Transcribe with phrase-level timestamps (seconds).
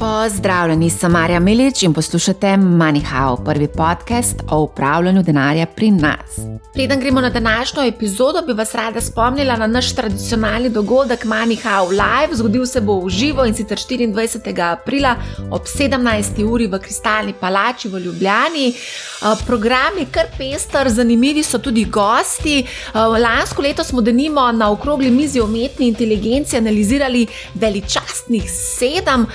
[0.00, 6.38] Pozdravljeni, sem Marja Milič in poslušate MoneyHow, prvi podcast o upravljanju denarja pri nas.
[6.72, 12.34] Preden gremo na današnjo epizodo, bi vas rada spomnila na naš tradicionalni dogodek MoneyHow Live.
[12.34, 14.72] Zgodil se bo v živo in sicer 24.
[14.72, 15.16] aprila
[15.50, 16.44] ob 17.
[16.44, 18.74] uri v Kristalni palači v Ljubljani.
[19.46, 22.66] Program je kar pester, zanimivi so tudi gosti.
[22.94, 29.26] Lansko leto smo denimo na okrogli mizi umetni inteligenci analizirali veličastnih sedem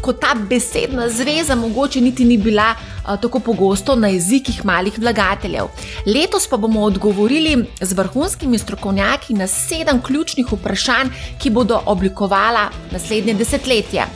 [0.00, 5.66] ko ta besedna zveza mogoče niti ni bila a, tako pogosto na jezikih malih vlagateljev.
[6.06, 11.08] Letos pa bomo odgovorili z vrhunskimi strokovnjaki na sedem ključnih vprašanj,
[11.38, 14.06] ki bodo oblikovala naslednje desetletje.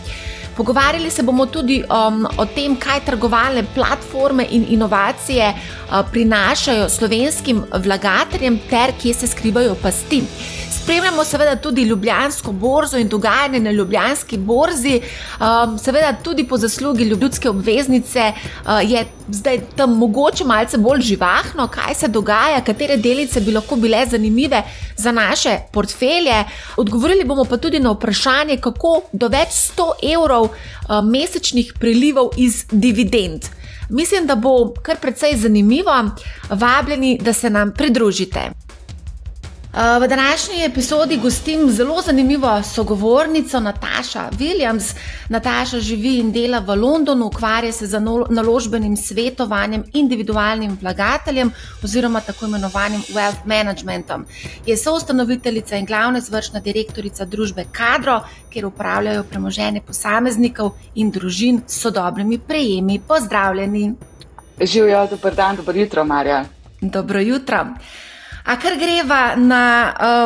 [0.56, 7.64] Pogovarjali se bomo tudi um, o tem, kaj trgovalne platforme in inovacije uh, prinašajo slovenskim
[7.72, 10.22] vlagateljem, ter kje se skrivajo pasti.
[10.82, 17.04] Spremljamo seveda tudi Ljubljansko borzo in dogajanje na Ljubljanski borzi, um, seveda tudi po zaslugi
[17.04, 23.40] ljudske obveznice uh, je zdaj tam mogoče malce bolj živahno, kaj se dogaja, katere delice
[23.40, 24.62] bi lahko bile zanimive
[24.96, 26.44] za naše portfelje.
[26.76, 29.48] Odgovorili bomo pa tudi na vprašanje, kako do več
[29.78, 33.46] 100 evrov uh, mesečnih prilivov iz dividend.
[33.90, 35.94] Mislim, da bo kar precej zanimivo,
[36.50, 38.50] vabljeni, da se nam pridružite.
[39.74, 44.94] Eh, v današnji epizodi gostim zelo zanimivo sogovornico Nataša Williams.
[45.28, 51.52] Nataša živi in dela v Londonu, ukvarja se z naložbenim svetovanjem individualnim vlagateljem
[51.84, 54.26] oziroma tako imenovanim wealth managementom.
[54.66, 58.20] Je soustanoviteljica in glavna izvršna direktorica družbe Kadro,
[58.50, 63.00] kjer upravljajo premoženje posameznikov in družin s sodobnimi prejemi.
[63.08, 63.94] Pozdravljeni.
[64.60, 66.44] Živijo, dober dan, dobro jutro, Marja.
[66.80, 67.66] Dobro jutro.
[68.44, 69.64] A kar greva na,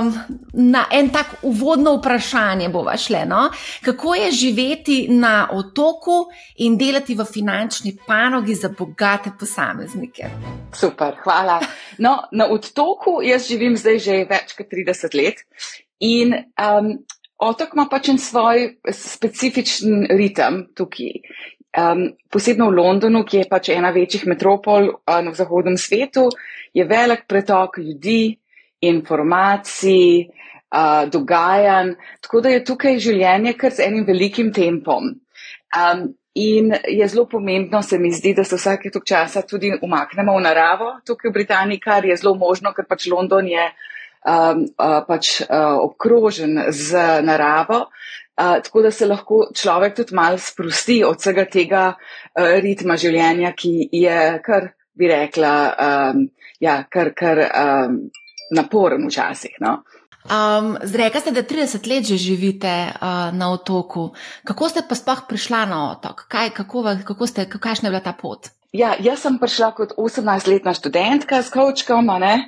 [0.00, 0.12] um,
[0.52, 3.24] na en tak uvodno vprašanje, bova šle.
[3.28, 3.50] No?
[3.84, 6.26] Kako je živeti na otoku
[6.64, 10.30] in delati v finančni panogi za bogate posameznike?
[10.74, 11.60] Super, hvala.
[11.98, 15.44] No, na otoku jaz živim zdaj že več kot 30 let
[16.00, 16.92] in um,
[17.36, 21.20] otok ima pač en svoj specifičen ritem tukaj.
[21.76, 26.30] Um, posebno v Londonu, ki je pač ena večjih metropol uh, na zahodnem svetu,
[26.72, 28.38] je velik pretok ljudi,
[28.80, 30.24] informacij,
[30.72, 31.92] uh, dogajanj,
[32.24, 35.12] tako da je tukaj življenje kar z enim velikim tempom.
[35.76, 40.36] Um, in je zelo pomembno, se mi zdi, da se vsake tok časa tudi umaknemo
[40.36, 43.68] v naravo tukaj v Britaniji, kar je zelo možno, ker pač London je
[44.24, 47.86] um, uh, pač uh, obkrožen z naravo.
[48.36, 53.54] Uh, tako da se lahko človek tudi malo sprosti od vsega tega uh, ritma življenja,
[53.56, 55.52] ki je kar bi rekla,
[56.12, 56.26] um,
[56.60, 57.96] ja, kar, kar um,
[58.52, 59.56] naporen včasih.
[59.60, 59.78] No?
[60.26, 64.10] Um, Zreka ste, da 30 let že živite uh, na otoku.
[64.44, 66.26] Kako ste pa sploh prišla na otok?
[66.28, 68.50] Kaj, kako, kako ste, kakšna je bila ta pot?
[68.74, 72.42] Ja, jaz sem prišla kot 18-letna študentka s kočkom, uh,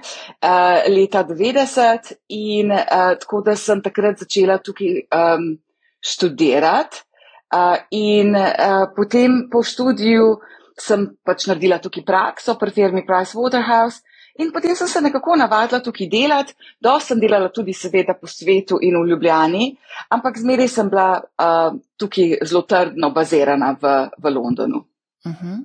[0.90, 5.54] leta 90 in uh, tako da sem takrat začela tukaj um,
[6.00, 7.04] študirati.
[7.48, 10.36] Uh, in uh, potem po študiju
[10.76, 14.04] sem pač naredila tukaj prakso pri firmi Price Waterhouse
[14.38, 16.54] in potem sem se nekako navadila tukaj delati.
[16.80, 19.72] Dost sem delala tudi seveda po svetu in v Ljubljani,
[20.14, 24.84] ampak zmeraj sem bila uh, tukaj zelo trdno bazirana v, v Londonu.
[25.24, 25.56] Uh -huh.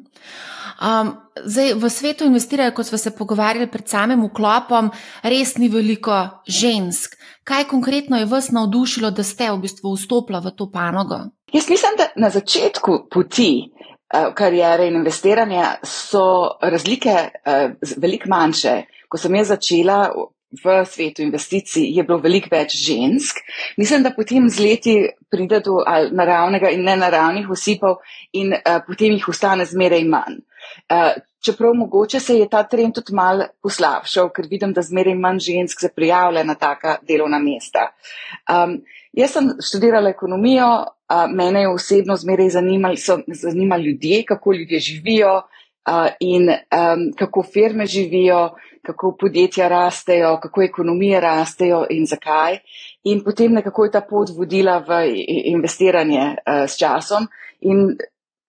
[0.82, 1.16] um,
[1.46, 4.92] zdaj, v svetu investirajo, kot smo se pogovarjali pred samim vklopom,
[5.24, 7.12] res ni veliko žensk.
[7.44, 11.20] Kaj konkretno je vas navdušilo, da ste v bistvu vstopili v to panogo?
[11.54, 13.70] Jaz mislim, da na začetku poti
[14.14, 18.74] Eh, karijere in investiranja so razlike uh, veliko manjše.
[19.10, 20.12] Ko sem jaz začela
[20.54, 23.42] v svetu investicij, je bilo veliko več žensk.
[23.78, 24.96] Mislim, da potem z leti
[25.32, 25.82] pride do
[26.12, 30.42] naravnega in nenaravnih osipov in uh, potem jih ostane zmeraj manj.
[30.92, 35.42] Uh, čeprav mogoče se je ta trend tudi mal poslabšal, ker vidim, da zmeraj manj
[35.50, 37.90] žensk se prijavlja na taka delovna mesta.
[38.48, 38.78] Um,
[39.14, 40.70] jaz sem študirala ekonomijo,
[41.30, 47.44] mene je osebno zmeraj zanimali, so zanimali ljudje, kako ljudje živijo uh, in um, kako
[47.44, 48.50] firme živijo,
[48.84, 52.60] kako podjetja rastejo, kako ekonomije rastejo in zakaj.
[53.04, 55.04] In potem nekako je ta pot vodila v
[55.56, 57.28] investiranje uh, s časom.
[57.62, 57.96] In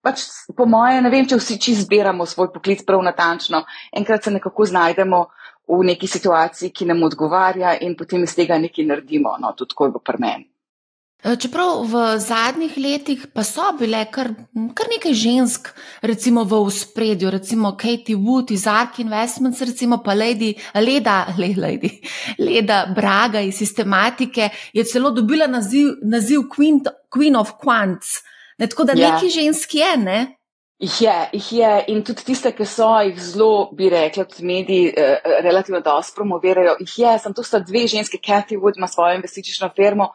[0.02, 0.26] pač
[0.56, 4.66] po moje, ne vem, če vsi čist zbiramo svoj poklic prav natančno, enkrat se nekako
[4.68, 5.26] znajdemo
[5.68, 9.88] v neki situaciji, ki nam odgovarja in potem iz tega nekaj naredimo, no, tudi tako
[9.88, 10.44] je v prmen.
[10.44, 10.53] Eh,
[11.24, 14.28] čeprav v zadnjih letih pa so bile kar,
[14.76, 15.70] kar nekaj žensk,
[16.02, 21.24] recimo v spredju, recimo Katie Wood iz Ark Investments, recimo pa Lady, Leda,
[21.64, 21.90] Lady,
[22.38, 28.20] Leda Braga iz sistematike, je celo dobila naziv, naziv Queen, Queen of Quants.
[28.58, 29.14] Ne, tako da ja.
[29.14, 30.36] neki ženski je, ne?
[30.78, 34.92] Jih je, jih je in tudi tiste, ki so jih zelo, bi rekla, tudi mediji
[34.92, 39.14] eh, relativno dosti promovirajo, jih je, sem tu sta dve ženske, Cathy Wood ima svojo
[39.16, 40.10] investicijsko firmo,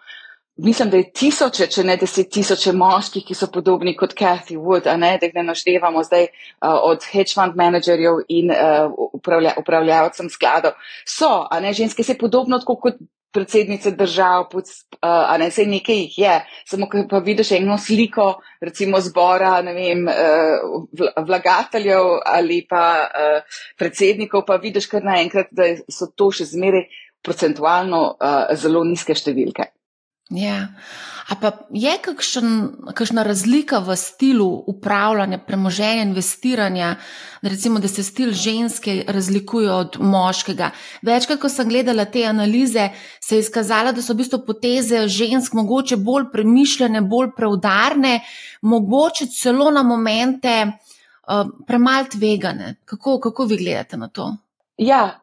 [0.64, 4.90] mislim, da je tisoče, če ne deset tisoče moških, ki so podobni kot Cathy Wood,
[4.90, 9.56] a ne, da jih ne naštevamo zdaj uh, od hedge fund menedžerjev in uh, upravlja,
[9.62, 10.78] upravljavcem skladov.
[11.08, 13.00] So, a ne, ženske se podobno tako kot
[13.32, 14.62] predsednice držav, uh,
[15.02, 16.36] a ne, sej nekaj jih je,
[16.68, 18.30] samo ko pa vidiš eno sliko,
[18.62, 25.76] recimo zbora, ne vem, uh, vlagateljev ali pa uh, predsednikov, pa vidiš kar naenkrat, da
[25.88, 26.88] so to še zmeraj
[27.24, 29.70] procentualno uh, zelo nizke številke.
[30.30, 30.68] Ja.
[31.30, 32.50] A pa je kakšen,
[32.94, 36.96] kakšna razlika v stilu upravljanja, premoženja, investiranja,
[37.42, 40.70] recimo, da se stil ženske razlikuje od moškega?
[41.02, 42.90] Večkrat, ko sem gledala te analize,
[43.22, 48.20] se je izkazalo, da so v bistvu poteze žensk mogoče bolj premišljene, bolj preudarne,
[48.62, 52.76] mogoče celo na momente uh, premalt vegane.
[52.86, 54.30] Kako, kako vi gledate na to?
[54.80, 55.20] Ja,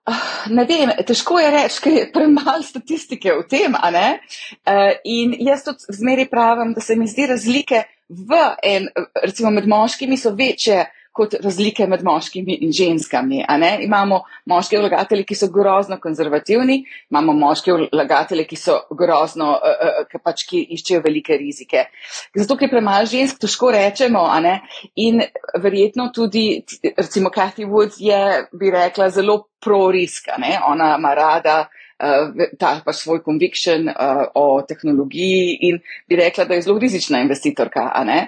[0.52, 4.08] ne vem, težko je reči, ker je premalo statistike v tem, a ne?
[4.68, 8.90] Uh, in jaz tudi zmeri pravim, da se mi zdi razlike v en,
[9.22, 10.84] recimo med moškimi so večje
[11.16, 13.42] kot razlike med moškimi in ženskami.
[13.84, 20.20] Imamo moške vlagatelje, ki so grozno konzervativni, imamo moške vlagatelje, ki so grozno, uh, uh,
[20.22, 21.86] pač, ki iščejo velike rizike.
[22.36, 24.26] Zato, ker premalo žensk, težko rečemo.
[25.02, 25.22] In
[25.62, 26.62] verjetno tudi,
[26.96, 28.20] recimo, Cathy Woods je,
[28.52, 30.36] bi rekla, zelo pro-riska.
[30.68, 31.64] Ona ima rada
[32.58, 35.78] ta pač svoj conviction uh, o tehnologiji in
[36.08, 38.18] bi rekla, da je zelo rizična investitorka, a ne,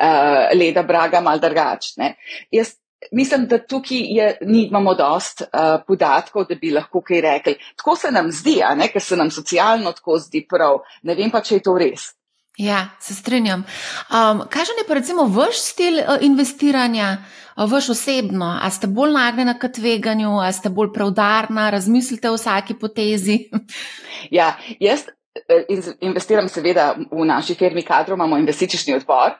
[0.00, 2.14] uh, leda braga mal drugačne.
[2.50, 2.76] Jaz
[3.12, 7.56] mislim, da tukaj je, nimamo dost uh, podatkov, da bi lahko kaj rekli.
[7.76, 10.80] Tako se nam zdi, a ne, ker se nam socialno tako zdi prav.
[11.02, 12.12] Ne vem pa, če je to res.
[12.58, 13.60] Ja, se strinjam.
[13.60, 17.16] Um, Kažen je pa recimo vaš stil uh, investiranja,
[17.56, 18.58] uh, vaš osebno?
[18.62, 23.38] A ste bolj nagnjeni k tveganju, a ste bolj preudarna, razmislite o vsaki potezi?
[24.30, 29.38] Ja, jaz uh, investiram seveda v naši firmi kadro, imamo investicijski odbor,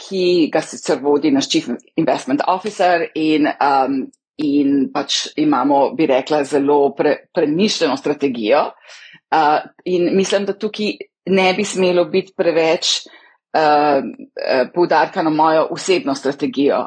[0.00, 4.06] ki ga sicer vodi naš chief investment officer in, um,
[4.36, 8.70] in pač imamo, bi rekla, zelo pre, premišljeno strategijo.
[9.28, 16.14] Uh, in mislim, da tukaj ne bi smelo biti preveč uh, poudarka na mojo osebno
[16.14, 16.86] strategijo.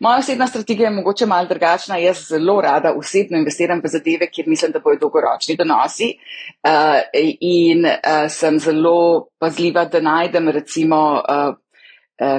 [0.00, 1.96] Moja osebna strategija je mogoče malo drugačna.
[1.96, 7.00] Jaz zelo rada osebno investiram v zadeve, kjer mislim, da bojo dolgoročni donosi uh,
[7.40, 11.54] in uh, sem zelo pazljiva, da najdem recimo uh,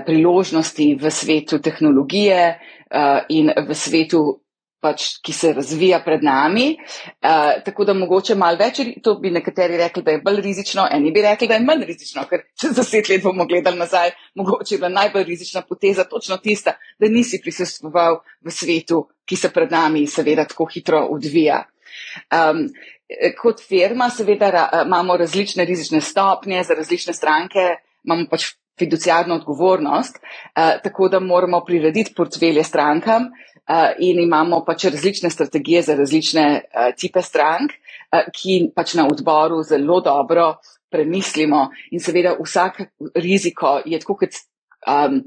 [0.06, 2.60] priložnosti v svetu tehnologije
[2.92, 4.42] uh, in v svetu
[4.82, 6.68] pač, ki se razvija pred nami.
[6.78, 11.12] Uh, tako da mogoče malo več, to bi nekateri rekli, da je bolj rizično, eni
[11.12, 14.82] bi rekli, da je manj rizično, ker čez deset let bomo gledali nazaj, mogoče je
[14.82, 20.06] bila najbolj rizična poteza točno tista, da nisi prisustvoval v svetu, ki se pred nami
[20.08, 21.64] seveda tako hitro odvija.
[22.34, 22.68] Um,
[23.40, 30.20] kot firma seveda ra, imamo različne rizične stopnje za različne stranke, imamo pač fiduciarno odgovornost,
[30.22, 33.32] uh, tako da moramo prirediti portfelje strankam,
[34.00, 39.64] in imamo pač različne strategije za različne uh, tipe strank, uh, ki pač na odboru
[39.64, 40.54] zelo dobro
[40.90, 42.81] premislimo in seveda vsak
[43.16, 44.40] riziko je tako, kot
[44.88, 45.24] um,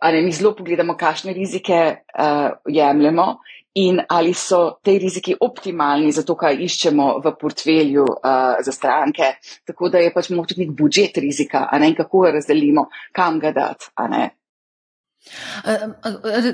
[0.00, 3.38] ali mi zelo pogledamo, kakšne rizike uh, jemljemo.
[3.74, 9.32] In ali so te riziki optimalni za to, kaj iščemo v portfelju uh, za stranke,
[9.66, 13.40] tako da je pač mogoče nek budžet rizika, a ne in kako ga razdelimo, kam
[13.42, 14.22] ga dati, a ne.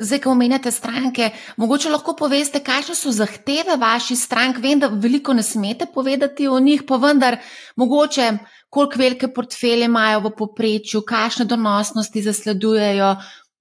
[0.00, 4.60] Zdaj, ko omenjate stranke, mogoče lahko poveste, kakšne so zahteve vaših strank.
[4.62, 7.38] Vem, da veliko ne smete povedati o njih, pa vendar,
[7.76, 8.30] mogoče,
[8.70, 13.14] koliko velike portfelje imajo v poprečju, kakšne donosnosti zasledujejo,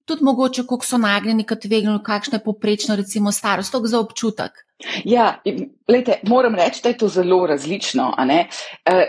[0.04, 4.64] tudi mogoče, koliko so nagnjeni k tveganju, kakšna je poprečna, recimo, starost, za občutek.
[5.04, 5.42] Ja,
[5.88, 8.14] lejte, moram reči, da je to zelo različno.
[8.18, 8.46] E,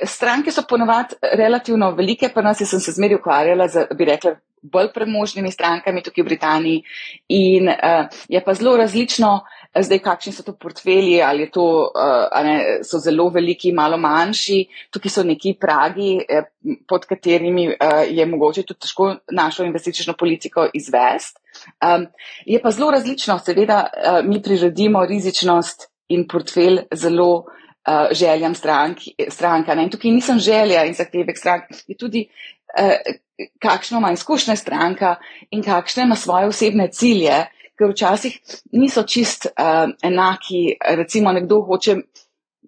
[0.05, 4.91] stranke so ponovadi relativno velike, pa nas sem se zmeri ukvarjala z, bi rekla, bolj
[4.94, 6.84] premožnimi strankami tukaj v Britaniji
[7.27, 11.63] in uh, je pa zelo različno, uh, zdaj kakšni so to portfelji, ali to,
[11.96, 14.60] uh, ne, so zelo veliki, malo manjši,
[14.91, 16.50] tukaj so neki pragi, eh,
[16.88, 21.39] pod katerimi uh, je mogoče tudi težko našo investicijsko politiko izvesti.
[21.84, 22.08] Um,
[22.46, 29.08] je pa zelo različno, seveda uh, mi priredimo rizičnost in portfelj zelo uh, željam strank,
[29.30, 29.75] stranka.
[29.75, 29.88] Ne?
[29.88, 32.91] In tukaj nisem želja in zahtevek strank, je tudi uh,
[33.60, 35.15] kakšno ima izkušnja stranka
[35.50, 37.45] in kakšne ima svoje osebne cilje,
[37.77, 38.39] ker včasih
[38.71, 40.77] niso čist uh, enaki.
[40.98, 41.98] Recimo, nekdo hoče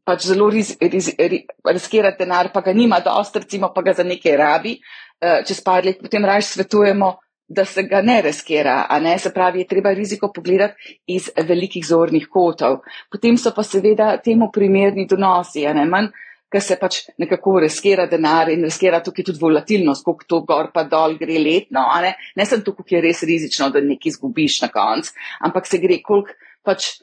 [0.03, 5.43] pač zelo riskira denar, pa ga nima dost, recimo pa ga za nekaj rabi, uh,
[5.47, 7.13] čez par let potem raje svetujemo,
[7.47, 11.85] da se ga ne riskira, a ne se pravi, je treba riziko pogledati iz velikih
[11.85, 12.79] zornih kotov.
[13.11, 16.09] Potem so pa seveda temu primerni donosi, a ne manj
[16.53, 20.86] ker se pač nekako riskira denar in riskira tukaj tudi volatilnost, koliko to gor pa
[20.89, 24.69] dol gre letno, ne, ne sem tukaj, ki je res rizično, da nekaj izgubiš na
[24.74, 25.10] konc,
[25.48, 26.93] ampak se gre koliko pač.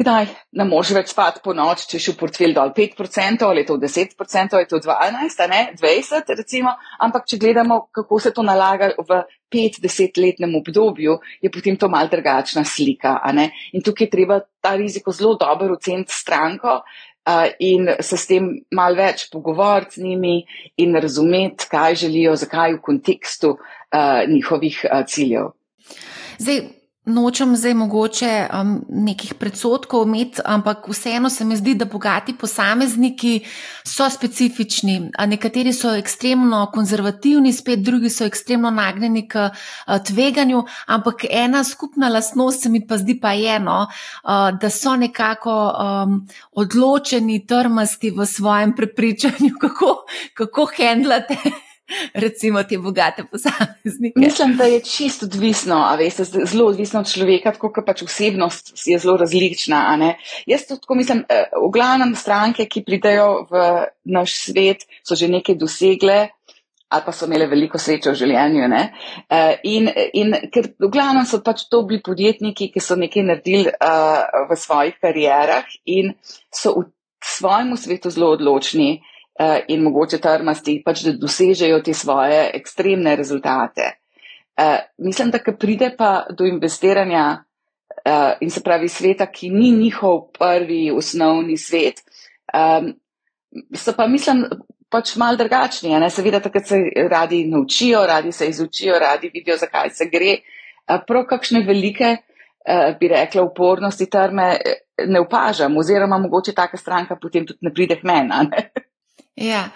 [0.00, 0.24] Kdaj
[0.56, 3.74] ne moreš več spati po noč, če je v portfelj dol 5% ali je to
[3.76, 6.72] 10% ali je to 12, ne 20 recimo,
[7.04, 9.20] ampak če gledamo, kako se to nalaga v
[9.52, 13.18] 5-10 letnem obdobju, je potem to mal drugačna slika.
[13.76, 16.80] In tukaj je treba ta riziko zelo dobro oceniti stranko,
[17.58, 20.36] in se s tem mal več pogovoriti z njimi
[20.76, 23.56] in razumeti, kaj želijo, zakaj v kontekstu
[24.28, 25.52] njihovih ciljev.
[26.38, 26.60] Zdaj,
[27.04, 33.40] Nočem zdaj mogoče um, nekih predsotkov imeti, ampak vseeno se mi zdi, da bogati posamezniki
[33.82, 35.10] so specifični.
[35.26, 42.08] Nekateri so ekstremno konzervativni, spet drugi so ekstremno nagnjeni k uh, tveganju, ampak ena skupna
[42.08, 46.14] lastnost se mi pa zdi pa eno, uh, da so nekako um,
[46.52, 50.04] odločeni, trmasti v svojem prepričanju, kako,
[50.34, 51.36] kako handlate
[52.14, 54.20] recimo te bogate posameznike?
[54.20, 58.72] Mislim, da je čisto odvisno, a veste, zelo odvisno od človeka, tako kot pač osebnost
[58.86, 60.14] je zelo različna.
[60.46, 65.28] Jaz to tako mislim, eh, v glavnem stranke, ki pridejo v naš svet, so že
[65.28, 66.28] nekaj dosegle.
[66.92, 68.66] Ali pa so imeli veliko sreče v življenju.
[68.68, 73.72] Uh, in, in ker v glavnem so pač to bili podjetniki, ki so nekaj naredili
[73.72, 76.12] uh, v svojih karierah in
[76.52, 76.84] so v
[77.24, 79.11] svojem svetu zelo odločni, uh, Eh,
[79.68, 83.94] in mogoče trmasti, pač da dosežejo te svoje ekstremne rezultate.
[84.52, 87.44] Uh, mislim, da ko pride pa do investiranja
[88.04, 92.02] uh, in se pravi sveta, ki ni njihov prvi osnovni svet,
[92.52, 92.92] um,
[93.74, 94.44] so pa mislim
[94.92, 95.96] pač mal drugačni.
[96.10, 100.36] Seveda, takrat se radi naučijo, radi se izučijo, radi vidijo, zakaj se gre.
[101.06, 102.16] Prav kakšne velike,
[103.00, 104.56] bi rekla, upornosti trme
[105.08, 108.52] ne opažam, oziroma mogoče taka stranka potem tudi ne pride k meni.
[109.36, 109.70] Ja.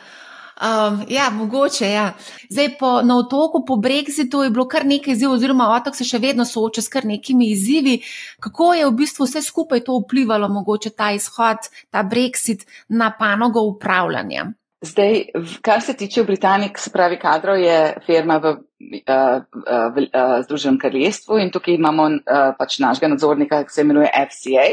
[0.56, 1.90] Um, ja, mogoče.
[1.90, 2.12] Ja.
[2.50, 6.18] Zdaj, po, na otoku po Brexitu je bilo kar nekaj izzivov, oziroma otok se še
[6.18, 7.98] vedno sooča s kar nekimi izzivi.
[8.40, 13.60] Kako je v bistvu vse skupaj to vplivalo, mogoče ta izhod, ta Brexit na panogo
[13.68, 14.46] upravljanja?
[14.80, 15.20] Zdaj,
[15.64, 19.44] kar se tiče Britanije, se pravi, kadro je firma v, uh,
[19.92, 22.08] v uh, Združenem kraljestvu in tukaj imamo
[22.58, 24.66] pač našega nadzornika, ki se imenuje FCA,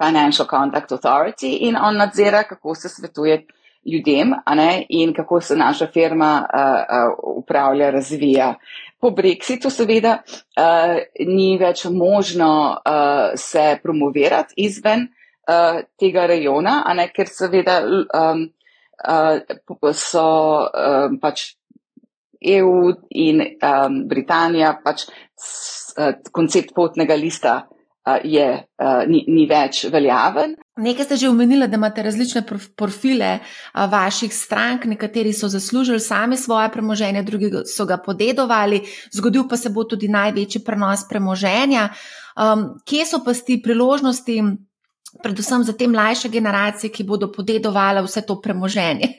[0.00, 3.46] Financial Contact Authority, in on nadzira, kako se svetuje
[3.86, 8.54] ljudem ne, in kako se naša firma uh, uh, upravlja, razvija.
[9.00, 15.08] Po Brexitu seveda uh, ni več možno uh, se promovirati izven
[15.48, 18.44] uh, tega rejona, ne, ker seveda um,
[19.08, 20.26] uh, so
[20.68, 21.54] um, pač
[22.40, 25.06] EU in um, Britanija pač
[25.36, 27.62] s, uh, koncept potnega lista
[28.24, 28.46] je,
[29.06, 30.54] ni, ni več veljaven.
[30.80, 32.42] Nekaj ste že omenili, da imate različne
[32.76, 33.38] profile
[33.74, 38.82] vaših strank, nekateri so zaslužili sami svoje premoženje, drugi so ga podedovali,
[39.12, 41.88] zgodil pa se bo tudi največji prenos premoženja.
[42.36, 44.42] Um, kje so pa ti priložnosti,
[45.22, 49.14] predvsem za te mlajše generacije, ki bodo podedovali vse to premoženje?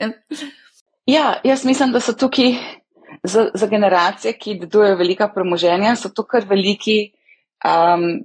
[1.06, 2.52] Ja, jaz mislim, da so tukaj
[3.26, 7.10] za, za generacije, ki dedujejo velika premoženja, so to kar veliki.
[7.66, 8.22] Um,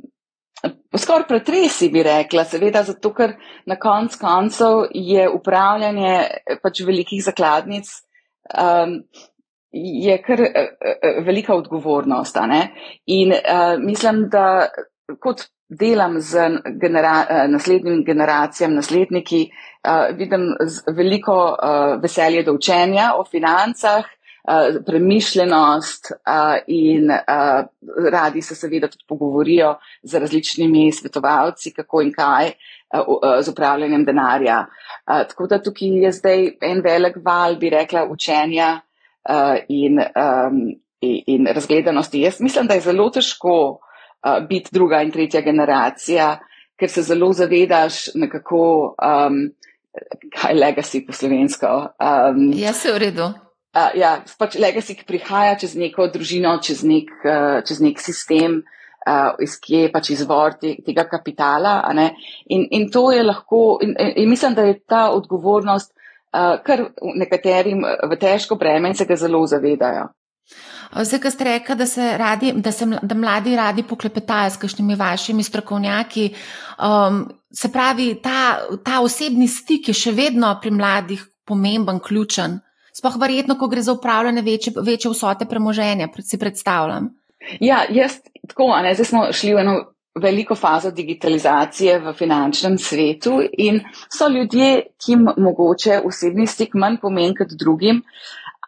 [0.97, 3.35] Skoraj pretresi bi rekla, seveda, zato ker
[3.65, 6.13] na konc koncev je upravljanje
[6.63, 7.89] pač velikih zakladnic
[8.53, 9.01] um,
[9.71, 12.37] je kar uh, velika odgovornost.
[13.05, 14.67] In uh, mislim, da
[15.19, 16.49] kot delam z
[16.81, 19.49] genera naslednjim generacijam, nasledniki,
[19.83, 20.53] uh, vidim
[20.95, 24.05] veliko uh, veselje do učenja o financah,
[24.47, 27.65] uh, premišljenost uh, in uh,
[28.11, 34.65] radi se seveda tudi pogovorijo z različnimi svetovalci, kako in kaj uh, z upravljanjem denarja.
[34.65, 38.79] Uh, tako da tukaj je zdaj en velik val, bi rekla, učenja
[39.29, 40.61] uh, in, um,
[41.01, 42.21] in, in razgledanosti.
[42.21, 46.37] Jaz mislim, da je zelo težko uh, biti druga in tretja generacija,
[46.79, 48.95] ker se zelo zavedaš nekako.
[49.03, 49.49] Um,
[50.29, 51.67] Kaj legacy po slovensko?
[51.97, 53.31] Um, ja, se v redu.
[53.75, 58.61] Uh, ja, pač legacy, ki prihaja čez neko družino, čez nek, uh, čez nek sistem,
[59.03, 61.81] uh, iz kje je pač izvor te, tega kapitala.
[62.47, 67.83] In, in to je lahko, in, in mislim, da je ta odgovornost uh, kar nekaterim
[67.83, 70.07] v težko breme in se ga zelo zavedajo.
[70.95, 71.85] Vse, kar ste rekli, da,
[72.17, 76.29] radi, da, se, da mladi radi poklepetajo s kakšnimi vašimi strokovnjaki.
[76.79, 82.59] Um, se pravi, ta, ta osebni stik je še vedno pri mladih pomemben, ključen.
[82.97, 87.11] Sploh verjetno, ko gre za upravljanje večje, večje vsote premoženja, si predstavljam.
[87.59, 89.75] Ja, jaz tako, ne, zdaj smo šli v eno
[90.21, 96.97] veliko fazo digitalizacije v finančnem svetu in so ljudje, ki jim mogoče osebni stik manj
[97.01, 98.01] pomeni kot drugim,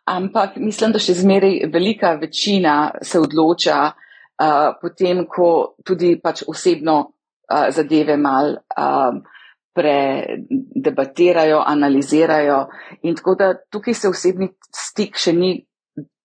[0.06, 7.00] ampak mislim, da še zmeraj velika večina se odloča uh, potem, ko tudi pač osebno
[7.02, 9.24] uh, zadeve mal um,
[9.74, 12.68] predebatirajo, analizirajo
[13.04, 15.52] in tako da tukaj se osebni stik še ni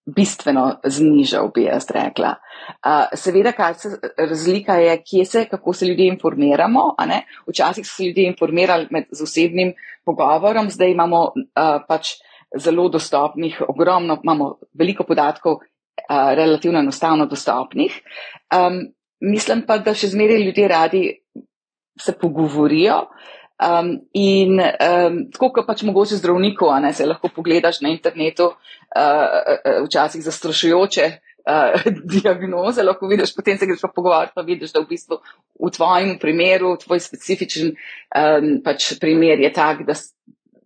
[0.04, 2.34] bistveno znižal, bi jaz rekla.
[2.84, 6.90] Uh, seveda, kaj se razlika je, kje se, kako se ljudje informiramo.
[7.48, 9.72] Včasih so se ljudje informirali med osebnim
[10.04, 12.16] pogovorom, zdaj imamo uh, pač
[12.60, 18.00] zelo dostopnih, ogromno, imamo veliko podatkov, uh, relativno enostavno dostopnih.
[18.52, 21.04] Um, mislim pa, da še zmeraj ljudje radi
[22.00, 23.06] se pogovorijo.
[23.54, 28.48] Um, in um, tako, kot pač mogoče zdravniku, a ne se lahko pogledaš na internetu,
[28.50, 31.06] uh, včasih zastrašujoče
[31.46, 31.86] uh,
[32.16, 35.20] diagnoze, lahko vidiš, potem se greš pa pogovarjati, pa vidiš, da v bistvu
[35.62, 39.94] v tvojem primeru, tvoj specifičen um, pač primer je tak, da,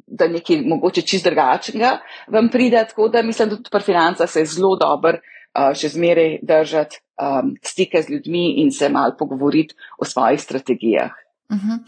[0.06, 1.98] da nekaj mogoče čist drugačnega
[2.32, 5.20] vam pride, tako da mislim, da tudi pri financah se je zelo dober
[5.54, 11.10] uh, še zmeraj držati um, stike z ljudmi in se mal pogovoriti o svojih strategijah.
[11.50, 11.70] Uh mhm.
[11.70, 11.78] -huh.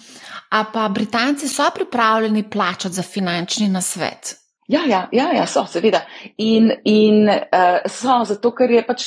[0.50, 4.36] A pa Britanci so pripravljeni plačati za finančni nasvet?
[4.68, 6.00] Ja, ja, ja, ja so, seveda.
[6.36, 7.36] In, in uh,
[7.86, 9.02] so, zato ker je pač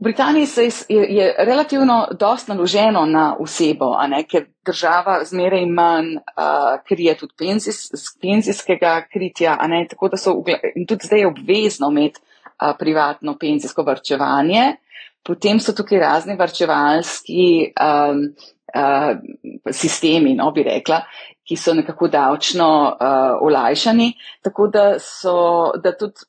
[0.00, 6.16] v Britaniji se je, je relativno dost naloženo na osebo, ne, ker država zmeraj manj
[6.16, 7.88] uh, krije tudi penzijs,
[8.20, 10.34] penzijskega kritja, ne, tako da so
[10.74, 12.20] in tudi zdaj je obvezno imeti
[12.62, 14.76] uh, privatno penzijsko varčevanje.
[15.26, 18.22] Potem so tukaj razni varčevalski um,
[18.74, 21.00] uh, sistemi, no bi rekla,
[21.46, 26.26] ki so nekako davčno uh, olajšani, tako da so, da tudi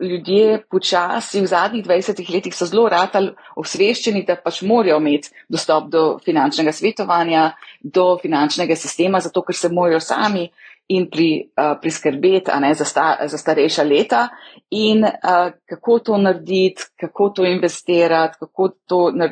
[0.00, 5.88] ljudje počasi v zadnjih 20 letih so zelo ratali osveščeni, da pač morajo imeti dostop
[5.90, 10.48] do finančnega svetovanja, do finančnega sistema, zato ker se morajo sami
[10.88, 14.28] in pri, uh, priskrbeti ne, za, sta, za starejša leta
[14.70, 19.30] in uh, kako to narediti, kako to investirati, kako to uh,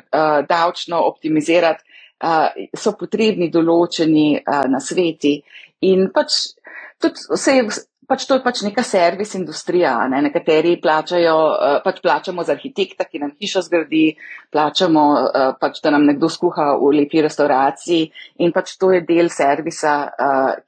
[0.49, 1.85] davčno optimizirati,
[2.79, 5.33] so potrebni določeni nasveti.
[5.91, 6.37] In pač,
[7.03, 7.57] tudi vse,
[8.13, 9.95] pač to je pač neka servis industrija.
[10.13, 10.21] Ne?
[10.29, 11.37] Nekateri plačajo,
[11.85, 14.05] pač plačamo za arhitekta, ki nam hišo zgradi,
[14.53, 15.05] plačamo,
[15.61, 18.11] pač, da nam nekdo skuha v lepi restauraciji
[18.45, 19.97] in pač to je del servisa,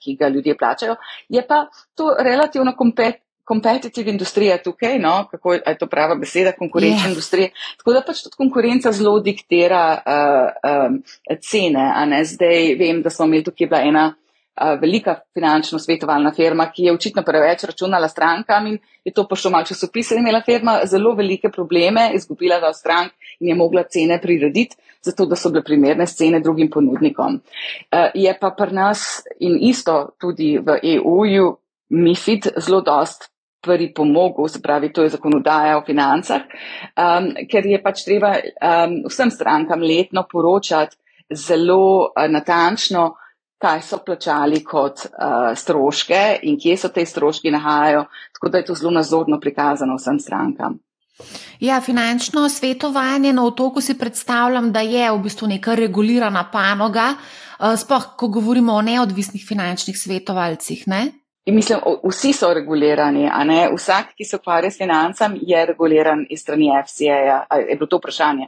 [0.01, 0.97] ki ga ljudje plačajo.
[1.29, 7.05] Je pa to relativno kompet, competitive industrija tukaj, no, kako je to prava beseda, konkurenčna
[7.05, 7.13] yeah.
[7.13, 7.49] industrija.
[7.77, 10.49] Tako da pač tudi konkurenca zelo diktira uh,
[10.89, 11.03] um,
[11.45, 12.25] cene.
[12.25, 14.05] Zdaj vem, da smo imeli tukaj bila ena
[14.81, 19.65] velika finančno svetovalna firma, ki je očitno preveč računala strankam in je to pošlo malo
[19.65, 20.15] časopise.
[20.15, 25.37] Imela firma zelo velike probleme, izgubila v strank in je mogla cene prirediti, zato da
[25.37, 27.41] so bile primerne cene drugim ponudnikom.
[28.15, 31.57] Je pa pri nas in isto tudi v EU-ju.
[31.89, 33.29] MIFID zelo dost
[33.65, 36.43] pri pomogu, se pravi, to je zakonodaja o financah,
[36.97, 40.97] um, ker je pač treba um, vsem strankam letno poročati
[41.33, 43.15] zelo uh, natančno,
[43.65, 48.05] kaj so plačali kot uh, stroške in kje so te stroški nahajajo,
[48.37, 50.79] tako da je to zelo nazorno prikazano vsem strankam.
[51.61, 57.73] Ja, finančno svetovanje na otoku si predstavljam, da je v bistvu neka regulirana panoga, uh,
[57.79, 60.87] spoh, ko govorimo o neodvisnih finančnih svetovalcih.
[60.87, 61.24] Ne?
[61.47, 61.79] In mislim,
[62.09, 66.71] vsi so regulirani, a ne vsak, ki se ukvarja s financami, je reguliran iz strani
[66.87, 67.45] FCA.
[67.69, 68.47] Je bilo to vprašanje?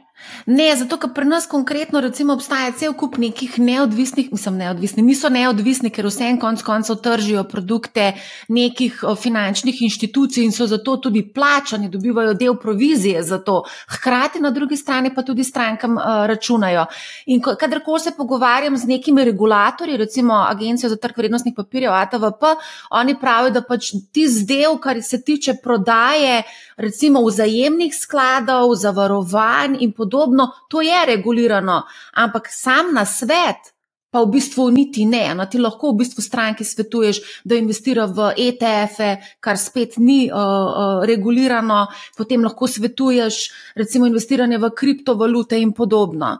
[0.49, 5.29] Ne, zato ker pri nas konkretno recimo, obstaja cel kup nekih neodvisnih, mislim, neodvisni, niso
[5.29, 8.07] neodvisni, ker vse en konc koncev tržijo produkte
[8.49, 13.59] nekih finančnih inštitucij in so zato tudi plačani, dobivajo del provizije za to.
[13.93, 16.87] Hkrati na drugi strani pa tudi strankam uh, računajo.
[17.27, 22.57] In kadarkoli se pogovarjam z nekimi regulatorji, recimo Agencijo za trg vrednostnih papirjev, ATVP,
[22.89, 26.43] Oni pravijo, da pač ti zdaj, kar se tiče prodaje,
[26.77, 33.73] recimo vzajemnih skladov, zavarovanj in podobno, to je regulirano, ampak sam na svet.
[34.07, 35.35] Pa v bistvu niti ne.
[35.35, 39.09] No, ti lahko v bistvu stranki svetuješ, da investira v ETF-e,
[39.43, 41.81] kar spet ni uh, uh, regulirano,
[42.15, 43.41] potem lahko svetuješ,
[43.75, 46.37] recimo, investiranje v kriptovalute in podobno.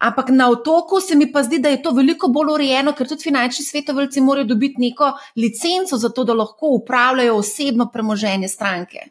[0.00, 3.26] Ampak na otoku se mi pa zdi, da je to veliko bolj urejeno, ker tudi
[3.28, 9.10] finančni svetovalci morajo dobiti neko licenco za to, da lahko upravljajo osebno premoženje stranke.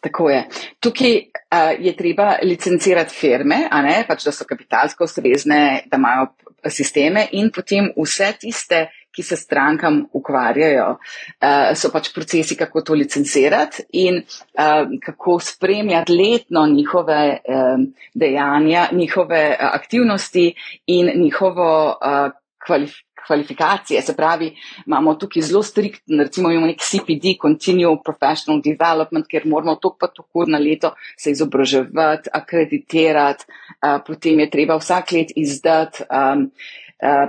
[0.00, 0.40] Tako je.
[0.80, 3.66] Tukaj uh, je treba licencirati firme,
[4.08, 6.26] pač, da so kapitalsko ustrezne, da imajo
[6.70, 12.94] sisteme in potem vse tiste, ki se strankam ukvarjajo, uh, so pač procesi, kako to
[12.98, 20.54] licencirati in uh, kako spremljati letno njihove uh, dejanja, njihove aktivnosti
[20.86, 22.30] in njihovo uh,
[22.66, 24.02] kvalifikacijo kvalifikacije.
[24.02, 29.76] Se pravi, imamo tukaj zelo striktno, recimo imamo nek CPD, Continual Professional Development, ker moramo
[29.76, 36.04] to pa tako na leto se izobraževati, akreditirati, uh, potem je treba vsak let izdati.
[36.10, 36.50] Um,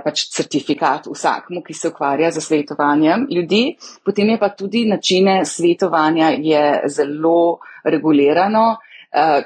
[0.04, 3.76] pač certifikat vsakmu, ki se ukvarja z svetovanjem ljudi.
[4.04, 8.76] Potem je pa tudi načine svetovanja je zelo regulirano,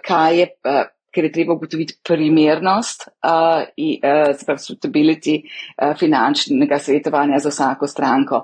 [0.04, 0.48] kaj je
[1.14, 8.42] ker je treba ugotoviti primernost uh, in uh, suitability uh, finančnega svetovanja za vsako stranko.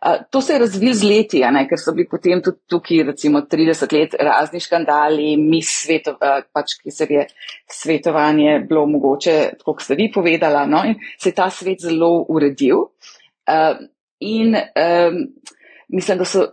[0.00, 3.40] Uh, to se je razvil z leti, ne, ker so bili potem tudi tukaj recimo
[3.40, 7.26] 30 let razni škandali, mi sveto, uh, pač, ki se je
[7.70, 12.88] svetovanje bilo mogoče, kot ste vi povedala, no, in se je ta svet zelo uredil.
[13.46, 13.76] Uh,
[14.20, 15.22] in um,
[15.92, 16.48] mislim, da so,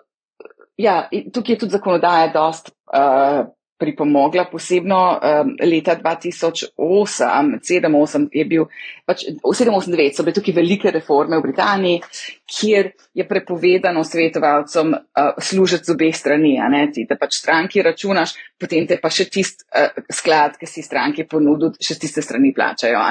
[0.78, 2.74] ja, tukaj je tudi zakonodaja dost.
[2.94, 3.48] Uh,
[3.84, 8.66] pripomogla, posebno um, leta 2008, 78 je bil,
[9.06, 12.02] pač 789 so bile tukaj velike reforme v Britaniji,
[12.48, 18.38] kjer je prepovedano svetovalcem uh, služiti z obeh strani, ne ti, da pač stranki računaš,
[18.60, 23.04] potem te pa še tist uh, sklad, ki si stranki ponudil, še tiste strani plačajo.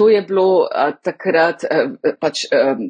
[0.00, 2.48] To je bilo uh, takrat uh, pač.
[2.52, 2.88] Um,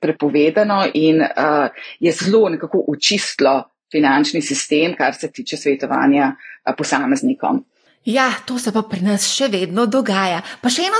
[0.00, 1.68] prepovedano in uh,
[2.02, 3.60] je zelo nekako učistilo
[3.94, 6.32] finančni sistem, kar se tiče svetovanja
[6.78, 7.62] posameznikom.
[8.04, 10.42] Ja, to se pa pri nas še vedno dogaja.
[10.60, 10.98] Pa še ena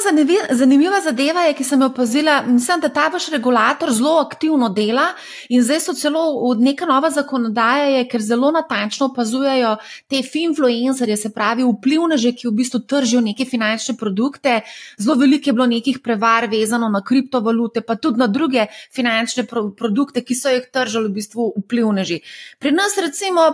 [0.56, 5.10] zanimiva zadeva je, ki sem jo opazila, mislim, da ta vaš regulator zelo aktivno dela
[5.52, 6.22] in zdaj so celo
[6.56, 9.74] neka nova zakonodaja, je, ker zelo natančno opazujejo
[10.08, 14.62] te finfluencerje, se pravi vplivneže, ki v bistvu tržijo neke finančne produkte.
[14.96, 18.64] Zelo veliko je bilo nekih prevar vezano na kriptovalute, pa tudi na druge
[18.96, 22.22] finančne pro produkte, ki so jih tržili v bistvu vplivneži.
[22.64, 23.50] Pri nas recimo,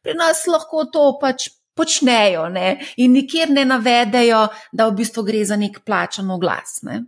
[0.00, 2.78] pri nas lahko to pač počnejo ne?
[2.96, 6.80] in nikjer ne navedejo, da v bistvu gre za nek plačan oglas.
[6.82, 7.04] Ne?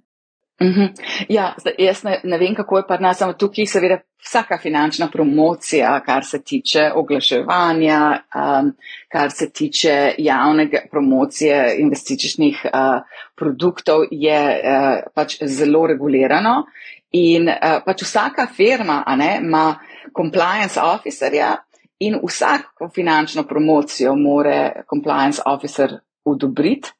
[0.61, 0.89] Mm -hmm.
[1.29, 6.01] Ja, jaz ne, ne vem, kako je pa nas, ampak tukaj seveda vsaka finančna promocija,
[6.07, 8.73] kar se tiče oglaševanja, um,
[9.09, 13.03] kar se tiče javne promocije investičnih uh,
[13.37, 16.65] produktov, je uh, pač zelo regulirano.
[17.11, 17.55] In uh,
[17.85, 19.79] pač vsaka firma ne, ima
[20.17, 21.57] compliance officerja,
[21.99, 26.91] In vsako finančno promocijo more compliance officer odobriti,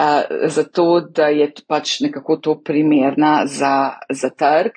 [0.00, 4.72] uh, zato da je pač nekako to primerna za, za trg.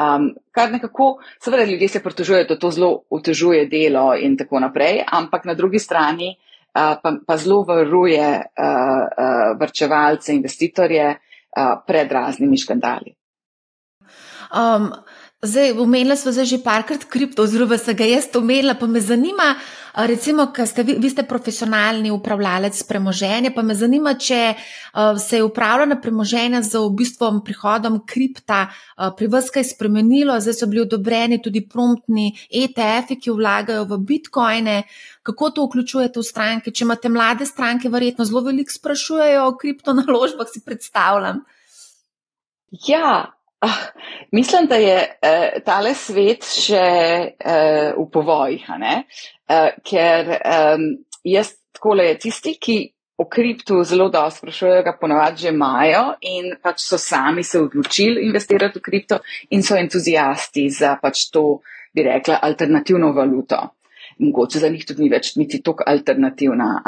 [0.00, 5.02] Um, kar nekako, seveda, ljudje se pritožujejo, da to zelo otežuje delo in tako naprej,
[5.12, 12.12] ampak na drugi strani uh, pa, pa zelo varuje uh, uh, vrčevalce, investitorje uh, pred
[12.12, 13.14] raznimi škandali.
[14.50, 14.92] Um,
[15.40, 19.54] Zdaj, omenila smo že parkrat kripto, oziroma se ga jaz omenila, pa me zanima,
[19.96, 25.40] recimo, ker ste vi, vi ste profesionalni upravljalec premoženja, pa me zanima, če uh, se
[25.40, 30.68] je upravljanje premoženja z v bistvu prihodom kripta uh, pri vas kaj spremenilo, zdaj so
[30.68, 34.82] bili odobreni tudi promptni ETF-i, ki vlagajo v bitcoine.
[35.24, 36.68] Kako to vključujete v stranke?
[36.68, 41.46] Če imate mlade stranke, verjetno zelo veliko sprašujejo o kriptonaložbah, si predstavljam.
[42.84, 43.92] Ja, Ah,
[44.32, 46.84] mislim, da je uh, tale svet še
[47.44, 50.86] uh, v povojih, uh, ker um,
[51.28, 52.78] jaz tako le tisti, ki
[53.20, 58.24] o kriptu zelo dosto sprašujejo, ga ponovadi že imajo in pač so sami se odločili
[58.24, 59.18] investirati v kripto
[59.50, 61.60] in so entuzijasti za pač to,
[61.92, 63.60] bi rekla, alternativno valuto.
[64.20, 66.80] Mogoče za njih tudi ni več niti tako alternativna.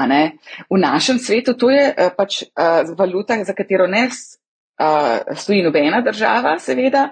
[0.71, 4.09] V našem svetu to je uh, pač uh, valuta, za katero ne
[4.83, 7.09] uh, stoji nobena država, seveda,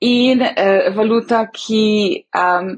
[0.00, 1.84] in uh, valuta, ki
[2.34, 2.72] um,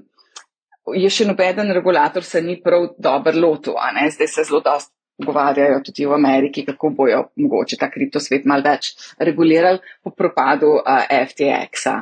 [0.99, 3.79] je še nobeden regulator se ni prav dobro lotil,
[4.11, 4.95] zdaj se zelo dosti.
[5.23, 8.89] Govarjajo tudi v Ameriki, kako bojo mogoče ta kriptosvet mal več
[9.21, 12.01] regulirali po propadu uh, FTX-a.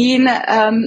[0.00, 0.80] In um,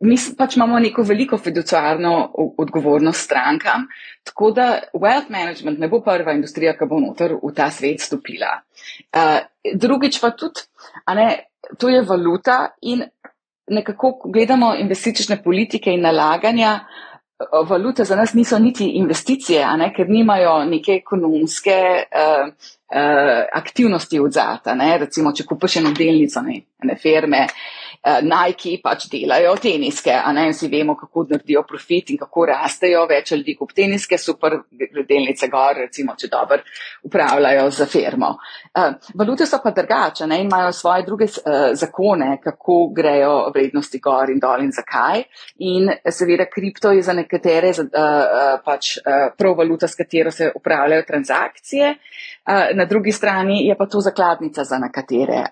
[0.00, 2.12] mi pač imamo neko veliko fiduciarno
[2.58, 3.86] odgovornost strankam,
[4.24, 8.54] tako da wealth management ne bo prva industrija, ki bo noter v ta svet stopila.
[9.12, 9.38] Uh,
[9.76, 10.64] drugič pa tudi,
[11.16, 11.28] ne,
[11.78, 13.04] to je valuta in
[13.70, 16.80] nekako gledamo investične politike in nalaganja.
[17.68, 22.48] Valute za nas niso niti investicije, ne, ker nimajo neke ekonomske uh,
[23.52, 24.74] aktivnosti odzata.
[25.00, 27.62] Recimo, če kupiš eno delnico ne, ne firme uh,
[28.00, 33.02] Nike pač delajo teniske, a ne, in si vemo, kako naredijo profit in kako rastejo,
[33.10, 34.56] več ljudi kup teniske, super
[35.08, 36.62] delnice gor, recimo, če dobro
[37.04, 38.30] upravljajo za firmo.
[38.72, 44.00] Uh, valute so pa drugače, ne, in imajo svoje druge uh, zakone, kako grejo vrednosti
[44.00, 45.26] gor in dol in zakaj.
[45.68, 50.48] In seveda kripto je za nekatere uh, uh, pač uh, prav valuta, s katero se
[50.56, 51.92] upravljajo transakcije.
[52.48, 55.44] Uh, na drugi strani je pa to zakladnica za nekatere.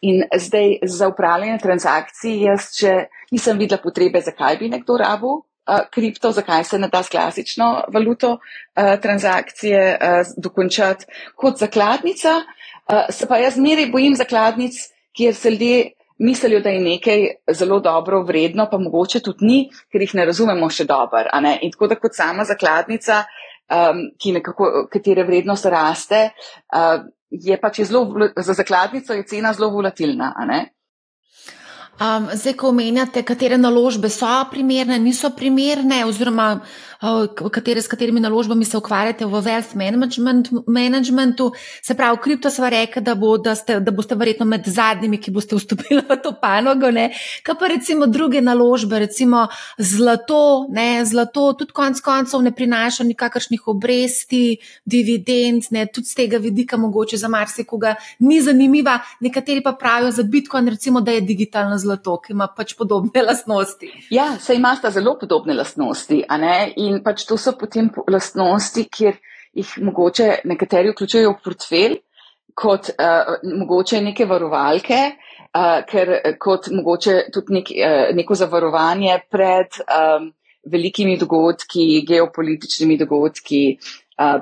[0.00, 2.94] In zdaj za upravljanje transakcij, jaz če
[3.34, 7.70] nisem videla potrebe, zakaj bi nekdo rabil uh, kripto, zakaj se ne da s klasično
[7.94, 14.78] valuto uh, transakcije uh, dokončati kot zakladnica, uh, se pa jaz zmeri bojim zakladnic,
[15.16, 19.58] kjer se ljudje mislijo, da je nekaj zelo dobro vredno, pa mogoče tudi ni,
[19.92, 21.28] ker jih ne razumemo še dobro.
[21.60, 23.24] In tako da kot sama zakladnica,
[23.68, 26.30] um, ki nekako, katere vrednost raste,
[26.72, 30.32] uh, je pač zelo, za zakladnico je cena zelo volatilna.
[31.96, 36.60] Um, zdaj, ko omenjate, katere naložbe so primerne, niso primerne, oziroma
[37.52, 43.00] katere, s katerimi naložbami se ukvarjate v wealth management, managementu, se pravi, kripto sva reka,
[43.00, 46.90] da, bo, da, ste, da boste verjetno med zadnjimi, ki boste vstopili v to panogo,
[46.90, 47.10] ne?
[47.46, 49.46] kaj pa recimo druge naložbe, recimo
[49.78, 51.04] zlato, ne?
[51.04, 55.86] zlato tudi konc koncev ne prinaša nikakršnih obresti, dividend, ne?
[55.86, 61.00] tudi z tega vidika mogoče za marsikoga ni zanimiva, nekateri pa pravijo za Bitcoin, recimo,
[61.00, 63.90] da je digitalna zlato ki ima pač podobne lastnosti.
[64.10, 66.22] Ja, se ima sta zelo podobne lastnosti.
[66.76, 69.18] In pač to so potem lastnosti, kjer
[69.56, 71.96] jih mogoče nekateri vključujejo v portfelj,
[72.56, 79.80] kot uh, mogoče neke varovalke, uh, ker kot mogoče tudi nek, uh, neko zavarovanje pred
[79.84, 80.30] um,
[80.72, 83.64] velikimi dogodki, geopolitičnimi dogodki.
[84.16, 84.40] Uh,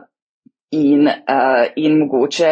[0.74, 2.50] in, uh, in mogoče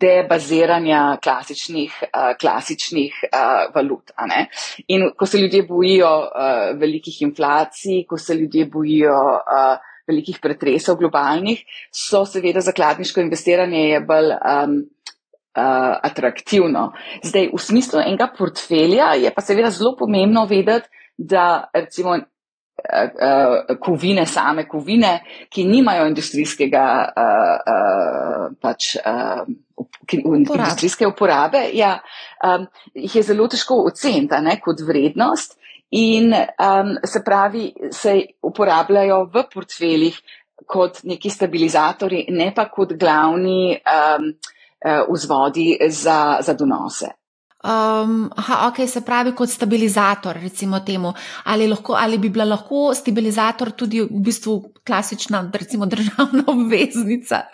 [0.00, 4.14] debaziranja klasičnih, uh, klasičnih uh, valut.
[4.88, 9.76] In ko se ljudje bojijo uh, velikih inflacij, ko se ljudje bojijo uh,
[10.08, 14.36] velikih pretresov globalnih, so seveda zakladniško investiranje bolj.
[14.40, 14.82] Um,
[15.52, 16.94] Uh, atraktivno.
[17.20, 22.16] Zdaj, v smislu enega portfelja je pa seveda zelo pomembno vedeti, da recimo
[23.80, 25.12] kovine, same kovine,
[25.48, 26.84] ki nimajo industrijskega
[27.16, 27.24] uh,
[27.72, 29.46] uh, pač, uh,
[30.12, 31.98] industrijske uporabe, ja,
[32.44, 35.58] um, jih je zelo težko oceniti kot vrednost.
[35.92, 40.16] In um, se pravi, se uporabljajo v portfeljih
[40.66, 47.12] kot neki stabilizatori, ne pa kot glavni um, uh, vzvodi za, za donose.
[47.62, 51.12] Um, aha, ok, se pravi kot stabilizator, recimo temu.
[51.44, 57.44] Ali, lahko, ali bi bila lahko stabilizator tudi v bistvu klasična, recimo državna obveznica?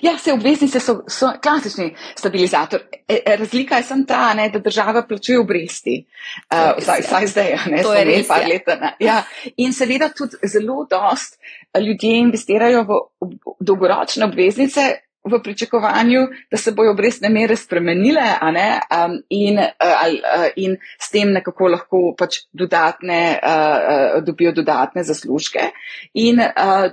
[0.00, 2.86] Ja, vse obveznice so, so klasični stabilizator.
[3.08, 5.98] E, e, razlika je samo ta, ne, da država plačuje obresti.
[6.48, 8.28] Uh, vsaj, vsaj zdaj, ne, to je res.
[8.28, 8.40] Ja.
[8.48, 9.22] leta, ja.
[9.56, 11.36] In seveda tudi zelo dost
[11.76, 13.04] ljudje investirajo v
[13.60, 14.88] dolgoročne obveznice,
[15.24, 21.68] v pričakovanju, da se bojo obrestne mere spremenile um, in, uh, in s tem nekako
[21.68, 25.70] lahko pač dodatne, uh, uh, dobijo dodatne zaslužke.
[26.14, 26.88] In uh,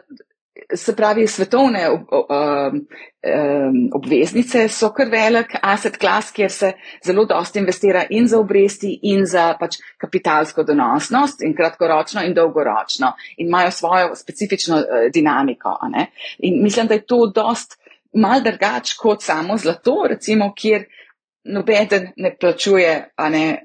[0.75, 6.73] se pravi, svetovne ob, ob, um, obveznice so kar velik asset class, kjer se
[7.05, 13.13] zelo dosti investira in za obresti in za pač kapitalsko donosnost in kratkoročno in dolgoročno
[13.37, 15.77] in imajo svojo specifično uh, dinamiko.
[16.39, 17.79] In mislim, da je to dost
[18.17, 20.87] mal drugač kot samo zlato, recimo, kjer
[21.47, 23.61] nobeden ne plačuje ne,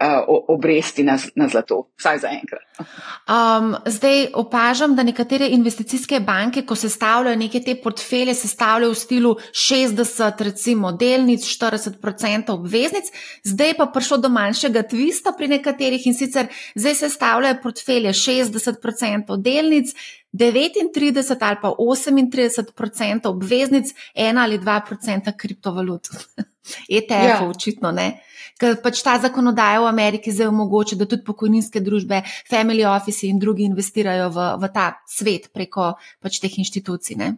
[0.48, 2.62] obresti na, na zlato, vsaj za enkrat.
[2.78, 9.34] Um, zdaj opažam, da nekatere investicijske banke, ko sestavljajo neke te portfelje, sestavljajo v stilu
[9.64, 13.10] 60, recimo delnic, 40% obveznic,
[13.44, 19.94] zdaj pa prišlo do manjšega tvista pri nekaterih in sicer zdaj sestavljajo portfelje 60% delnic.
[20.32, 26.08] 39 ali pa 38 obveznic, 1 ali 2 kriptovalut.
[26.88, 27.48] ETF-ov, ja.
[27.48, 28.22] očitno ne.
[28.60, 33.40] Ker pač ta zakonodaja v Ameriki zdaj omogoča, da tudi pokojninske družbe, family office in
[33.42, 37.18] drugi investirajo v, v ta svet preko pač teh inštitucij.
[37.18, 37.32] Ne?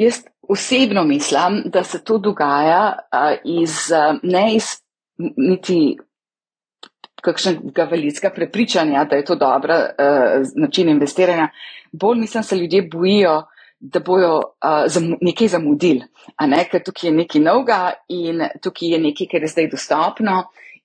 [0.00, 4.78] Jaz osebno mislim, da se to dogaja uh, iz, uh, ne iz
[5.18, 5.98] niti
[7.22, 11.52] kakšnega velikega prepričanja, da je to dobra uh, način investiranja.
[11.92, 13.42] Bolj mislim, da se ljudje bojijo,
[13.80, 16.04] da bojo uh, zam, nekaj zamudili,
[16.46, 16.64] ne?
[16.70, 20.44] ker tukaj je nekaj novega in tukaj je nekaj, kar je zdaj dostopno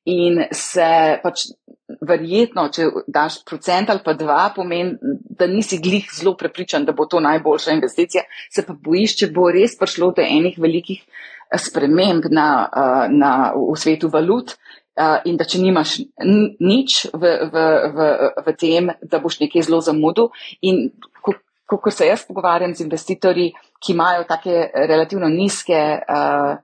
[0.10, 0.88] in se
[1.24, 1.46] pač
[2.08, 4.98] verjetno, če daš procent ali pa dva, pomeni,
[5.40, 9.52] da nisi glih zelo prepričan, da bo to najboljša investicija, se pa bojiš, če bo
[9.52, 11.04] res prišlo do enih velikih
[11.56, 12.48] sprememb na,
[13.14, 14.67] na, v svetu valut, uh,
[15.26, 16.00] in da če nimaš
[16.60, 18.08] nič v, v, v,
[18.46, 20.32] v tem, da boš nekaj zelo zamudil.
[20.66, 20.90] In
[21.22, 21.36] ko,
[21.78, 23.52] ko se jaz pogovarjam z investitorji,
[23.84, 26.56] ki imajo take relativno nizke uh,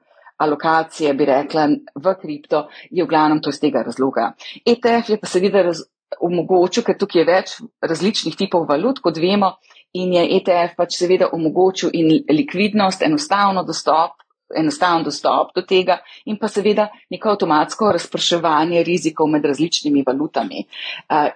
[0.43, 4.31] alokacije, bi rekla, v kripto, je v glavnem to iz tega razloga.
[4.65, 5.83] ETF je pa seveda raz,
[6.21, 9.55] omogočil, ker tukaj je več različnih tipov valut, kot vemo,
[9.97, 14.19] in je ETF pač seveda omogočil in likvidnost, enostavno dostop.
[14.55, 20.65] Enostaven dostop do tega, in pa seveda neko avtomatsko razpraševanje rizikov med različnimi valutami.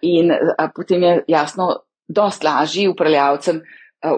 [0.01, 0.32] In
[0.75, 1.73] potem je jasno,
[2.08, 3.62] dost lažji upravljavcem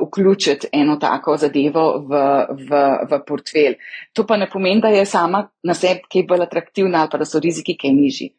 [0.02, 2.16] vključiti eno tako zadevo v,
[2.70, 2.82] v,
[3.12, 3.78] v portfelj.
[4.14, 7.26] To pa ne pomeni, da je sama na sebi kaj bolj atraktivna ali pa da
[7.26, 8.34] so riziki kaj nižji.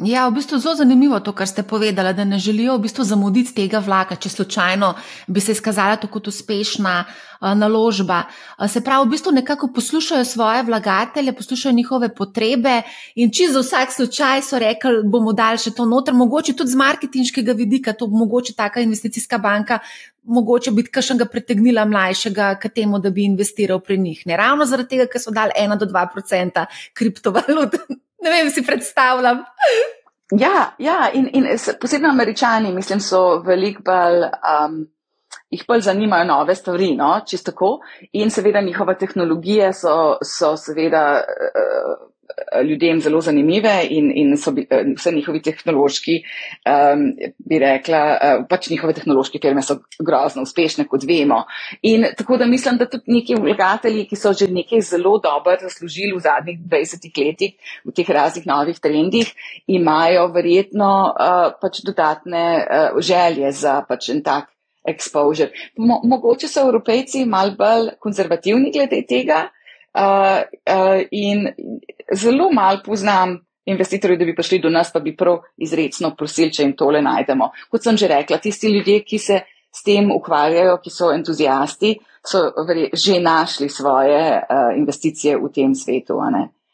[0.00, 3.52] Ja, v bistvu zelo zanimivo to, kar ste povedali, da ne želijo v bistvu zamuditi
[3.52, 4.94] tega vlaka, če slučajno
[5.28, 8.22] bi se izkazala to kot uspešna uh, naložba.
[8.56, 12.78] Uh, se pravi, v bistvu nekako poslušajo svoje vlagatelje, poslušajo njihove potrebe
[13.14, 16.80] in če za vsak slučaj so rekli, bomo dali še to noter, mogoče tudi z
[16.80, 19.82] marketinškega vidika, to bo mogoče taka investicijska banka.
[20.24, 24.22] Mogoče biti kakšnega pritegnila mlajšega k temu, da bi investiral pri njih.
[24.26, 27.76] Ne ravno zaradi tega, ker so dali 1-2% kriptovalut.
[28.22, 29.44] Ne vem, si predstavljam.
[30.38, 31.46] Ja, ja in, in
[31.80, 34.78] posebno američani, mislim, so veliko bolj, um,
[35.50, 37.72] jih bolj zanimajo nove stvari, no, čisto tako.
[38.12, 41.20] In seveda njihova tehnologija so, so seveda.
[41.52, 42.11] Uh,
[42.64, 46.18] ljudem zelo zanimive in, in so eh, vse njihovi tehnološki,
[46.68, 47.04] um,
[47.38, 51.42] bi rekla, uh, pač njihove tehnološke firme so grozno uspešne, kot vemo.
[51.82, 56.14] In tako da mislim, da tudi neki vlagatelji, ki so že nekaj zelo dobro zaslužili
[56.16, 59.32] v zadnjih 20 letih v teh raznih novih trendih,
[59.66, 64.48] imajo verjetno uh, pač dodatne uh, želje za pač en tak.
[64.82, 65.52] Exposure.
[65.78, 69.44] Mo mogoče so evropejci mal bolj konzervativni glede tega,
[69.94, 71.48] uh, uh, in
[72.14, 76.62] zelo malo poznam investitorjev, da bi prišli do nas, pa bi prav izredno prosili, če
[76.62, 77.50] jim tole najdemo.
[77.70, 79.40] Kot sem že rekla, tisti ljudje, ki se
[79.72, 81.94] s tem ukvarjajo, ki so entuzijasti,
[82.26, 82.50] so
[82.92, 86.18] že našli svoje uh, investicije v tem svetu.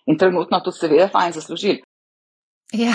[0.07, 1.83] In trenutno to seveda fajn zaslužili.
[2.73, 2.93] Ja,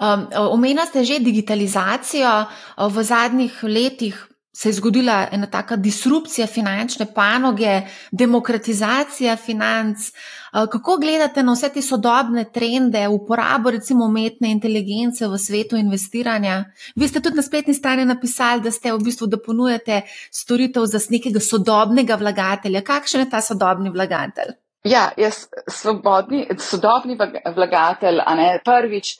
[0.00, 2.46] um, omenjate ste že digitalizacijo
[2.88, 4.16] v zadnjih letih
[4.56, 9.98] se je zgodila ena taka disrupcija finančne panoge, demokratizacija financ.
[10.08, 16.64] Eh, kako gledate na vse te sodobne trende, uporabo recimo umetne inteligence v svetu investiranja?
[16.96, 21.00] Vi ste tudi na spletni strani napisali, da ste v bistvu, da ponujate storitev za
[21.10, 22.82] nekega sodobnega vlagatelja.
[22.82, 24.54] Kakšen je ta sodobni vlagatelj?
[24.84, 27.18] Ja, jaz svobodni, sodobni
[27.56, 29.16] vlagatelj, a ne prvič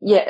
[0.00, 0.22] je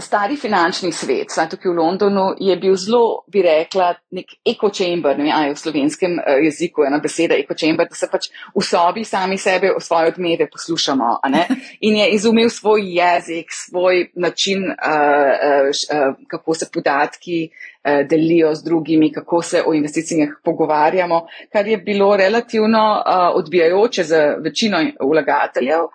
[0.00, 5.18] stari finančni svet, saj tukaj v Londonu, je bil zelo, bi rekla, nek echo chamber,
[5.18, 9.04] ne vem, v slovenskem uh, jeziku ena beseda echo chamber, da se pač v sobi
[9.04, 11.10] sami sebe v svoje odmeve poslušamo,
[11.86, 18.64] in je izumil svoj jezik, svoj način, uh, uh, kako se podatki uh, delijo z
[18.64, 25.88] drugimi, kako se o investicijah pogovarjamo, kar je bilo relativno uh, odbijajoče za večino vlagateljev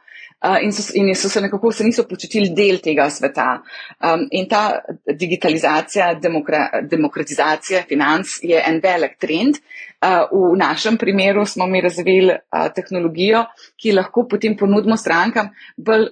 [0.62, 3.62] in, so, in so se nekako se niso počutili del tega sveta.
[4.00, 4.82] Um, in ta
[5.20, 9.62] digitalizacija, demokra, demokratizacija financ je en velik trend.
[10.06, 13.46] Uh, v našem primeru smo mi razvili uh, tehnologijo,
[13.82, 16.12] ki lahko potem ponudimo strankam bolj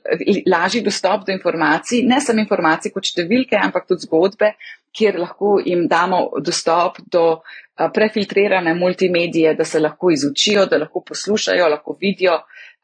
[0.50, 4.54] lažji dostop do informacij, ne samo informacij kot številke, ampak tudi zgodbe,
[4.96, 11.04] kjer lahko jim damo dostop do uh, prefiltrirane multimedije, da se lahko izučijo, da lahko
[11.12, 12.40] poslušajo, lahko vidijo.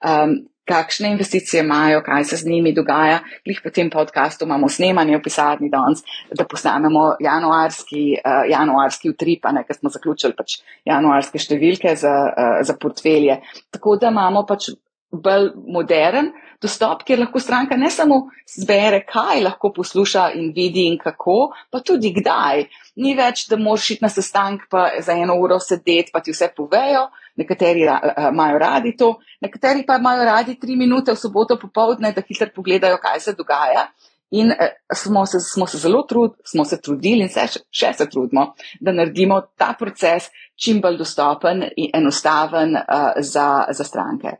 [0.05, 0.37] Um,
[0.69, 3.19] kakšne investicije imajo, kaj se z njimi dogaja.
[3.45, 6.03] Glih po tem podkastu imamo snemanje v pisarni danes,
[6.35, 12.13] da posnamemo januarski, uh, januarski utrip, a ne, ker smo zaključili pač januarske številke za,
[12.29, 13.41] uh, za portfelje.
[13.73, 14.71] Tako da imamo pač
[15.09, 16.29] bolj modern
[16.61, 21.81] dostop, kjer lahko stranka ne samo zbere, kaj lahko posluša in vidi in kako, pa
[21.85, 22.65] tudi kdaj.
[22.99, 26.51] Ni več, da moraš iti na sestank, pa za eno uro sedeti, pa ti vse
[26.55, 27.07] povejo.
[27.39, 27.85] Nekateri
[28.29, 32.99] imajo radi to, nekateri pa imajo radi tri minute v soboto popovdne, da hitro pogledajo,
[33.01, 33.87] kaj se dogaja.
[34.31, 37.93] In eh, smo se, smo se zelo trud, smo se trudili in se še, še
[37.97, 44.35] se trudimo, da naredimo ta proces čim bolj dostopen in enostaven uh, za, za stranke.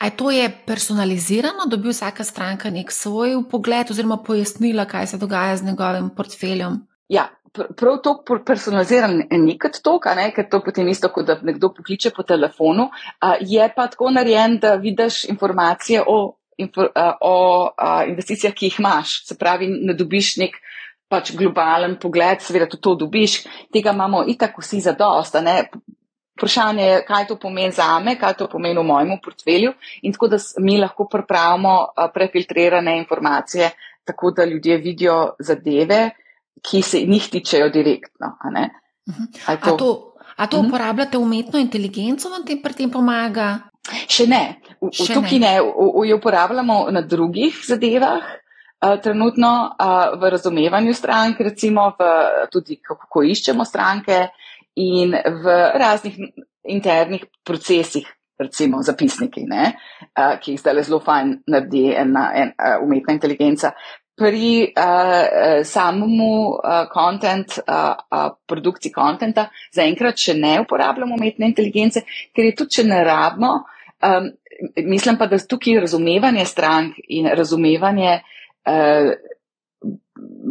[0.00, 5.58] A to je personalizirano, dobi vsaka stranka nek svoj pogled oziroma pojasnila, kaj se dogaja
[5.60, 6.80] z njegovim portfeljem?
[7.12, 8.14] Ja, prav to
[8.46, 12.90] personaliziran ni kot to, ker to potem isto, kot da nekdo pokliče po telefonu,
[13.40, 16.18] je pa tako narejen, da vidiš informacije o,
[17.20, 17.36] o
[18.08, 19.20] investicijah, ki jih imaš.
[19.26, 20.58] Se pravi, ne dobiš nek
[21.10, 23.40] pač globalen pogled, seveda tudi to dobiš,
[23.74, 25.42] tega imamo itak vsi za dosta
[26.40, 30.28] vprašanje je, kaj to pomeni za me, kaj to pomeni v mojem portfelju in tako,
[30.28, 31.74] da mi lahko pripravimo
[32.14, 33.70] prefiltrirane informacije,
[34.04, 36.10] tako da ljudje vidijo zadeve,
[36.62, 38.34] ki se njih tičejo direktno.
[38.40, 39.24] A, mhm.
[39.46, 39.90] a to, a to,
[40.36, 40.68] a to mhm.
[40.68, 43.58] uporabljate umetno inteligenco, vam tem pri tem pomaga?
[44.08, 44.60] Še ne.
[44.80, 46.04] V, Še tukaj ne, ne.
[46.08, 48.36] jo uporabljamo na drugih zadevah.
[48.80, 49.76] Trenutno
[50.16, 52.06] v razumevanju strank, recimo v,
[52.48, 54.30] tudi kako iščemo stranke,
[54.80, 55.44] in v
[55.74, 56.16] raznih
[56.64, 58.06] internih procesih,
[58.40, 59.74] recimo zapisniki, ne,
[60.40, 62.54] ki jih zdaj zelo fajn naredi ena, en,
[62.84, 63.74] umetna inteligenca.
[64.20, 72.02] Pri uh, samemu uh, content, uh, uh, produkciji kontenta zaenkrat še ne uporabljamo umetne inteligence,
[72.36, 73.54] ker je tudi, če ne rabimo,
[74.04, 74.28] um,
[74.92, 79.12] mislim pa, da tukaj razumevanje strank in razumevanje uh,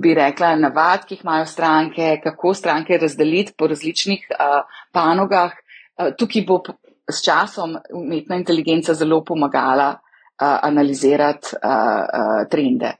[0.02, 4.62] bi rekla, navad, ki jih imajo stranke, kako stranke razdeliti po različnih uh,
[4.96, 5.54] panogah.
[5.98, 6.62] Uh, tukaj bo
[7.10, 12.94] s časom umetna inteligenca zelo pomagala uh, analizirati uh, uh, trende.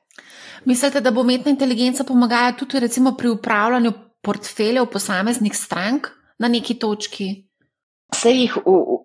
[0.66, 6.08] Mislite, da bo umetna inteligenca pomagala tudi recimo pri upravljanju portfeljev posameznih strank
[6.40, 7.30] na neki točki?
[8.10, 9.00] Vse jih v,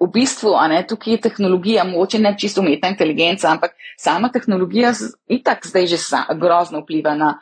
[0.00, 4.92] v bistvu, a ne tukaj je tehnologija, moče ne čisto umetna inteligenca, ampak sama tehnologija
[5.26, 7.32] itak zdaj že sa, grozno vpliva na,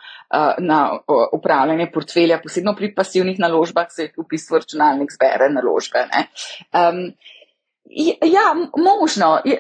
[0.59, 0.79] na
[1.33, 6.07] upravljanje portfelja, posebno pri pasivnih naložbah se v bistvu računalnik zbere naložbe.
[6.73, 7.13] Um,
[8.33, 9.41] ja, možno.
[9.45, 9.59] Je,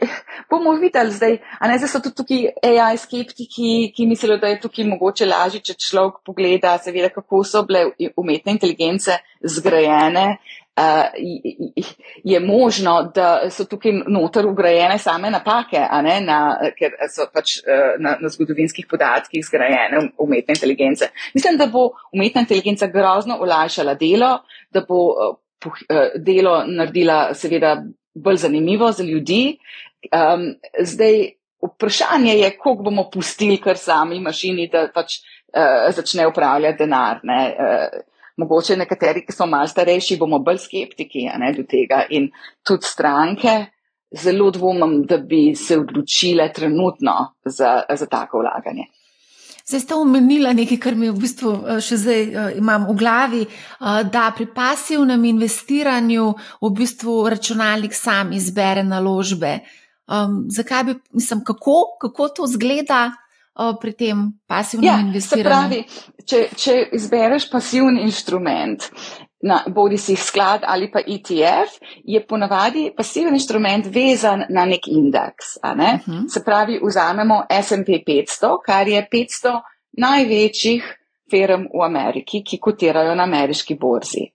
[0.50, 4.60] bomo videli zdaj, a ne zdaj so tudi tukaj AI skeptiki, ki mislijo, da je
[4.60, 10.36] tukaj mogoče lažje, če človek pogleda, seveda, kako so bile umetne inteligence zgrajene.
[10.74, 11.06] Uh,
[12.24, 16.38] je možno, da so tukaj noter ugrajene same napake, ne, na,
[16.74, 21.12] ker so pač uh, na, na zgodovinskih podatkih zgrajene umetne inteligence.
[21.34, 24.32] Mislim, da bo umetna inteligenca grozno olajšala delo,
[24.74, 25.36] da bo uh,
[25.70, 27.76] uh, delo naredila seveda
[28.14, 29.58] bolj zanimivo za ljudi.
[30.12, 31.28] Um, zdaj,
[31.62, 37.20] vprašanje je, koliko bomo pustili kar sami mašini, da pač uh, začne upravljati denar.
[37.24, 38.00] Uh,
[38.36, 42.30] mogoče nekateri, ki so malo starejši, bomo bolj skeptiki ne, do tega in
[42.66, 43.54] tudi stranke.
[44.14, 48.84] Zelo dvomim, da bi se odločile trenutno za, za tako vlaganje.
[49.64, 53.42] Zdaj ste omenili nekaj, kar mi v bistvu eh, še zdaj uh, imam v glavi,
[53.46, 56.26] uh, da pri pasivnem investiranju
[56.60, 59.62] v bistvu računalnik sam izbere naložbe.
[60.04, 63.10] Um, zakaj bi, mislim, kako, kako to zgleda?
[63.54, 65.46] pri tem pasivnem ja, investiranju?
[65.46, 68.88] Pravi, če, če izbereš pasivni inštrument,
[69.44, 75.58] na, bodi si sklad ali pa ETF, je ponavadi pasivni inštrument vezan na nek indeks.
[75.76, 76.00] Ne?
[76.00, 76.18] Uh mhm.
[76.18, 76.28] -huh.
[76.28, 79.60] Se pravi, vzamemo SP 500, kar je 500
[79.92, 80.84] največjih
[81.30, 84.30] firm v Ameriki, ki kotirajo na ameriški borzi.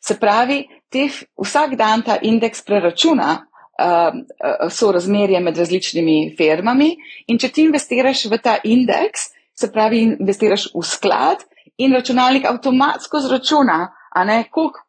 [0.00, 3.46] Se pravi, teh, vsak dan ta indeks preračuna
[3.82, 6.96] uh, so razmerje med različnimi firmami.
[7.26, 11.44] In če ti investiraš v ta indeks, se pravi, investiraš v sklad
[11.78, 13.92] in računalnik avtomatsko zračuna,
[14.50, 14.80] koliko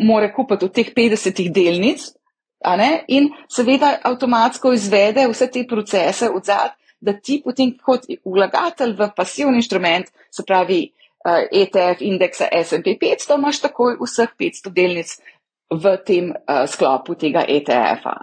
[0.00, 2.00] more kupiti od teh 50 delnic.
[3.08, 9.10] In seveda avtomatsko izvede vse te procese od zad, da ti potem kot vlagatelj v
[9.16, 15.12] pasivni inštrument, se pravi uh, ETF indeksa SP 500, imaš takoj vseh 500 delnic
[15.70, 18.22] v tem uh, sklopu tega ETF-a.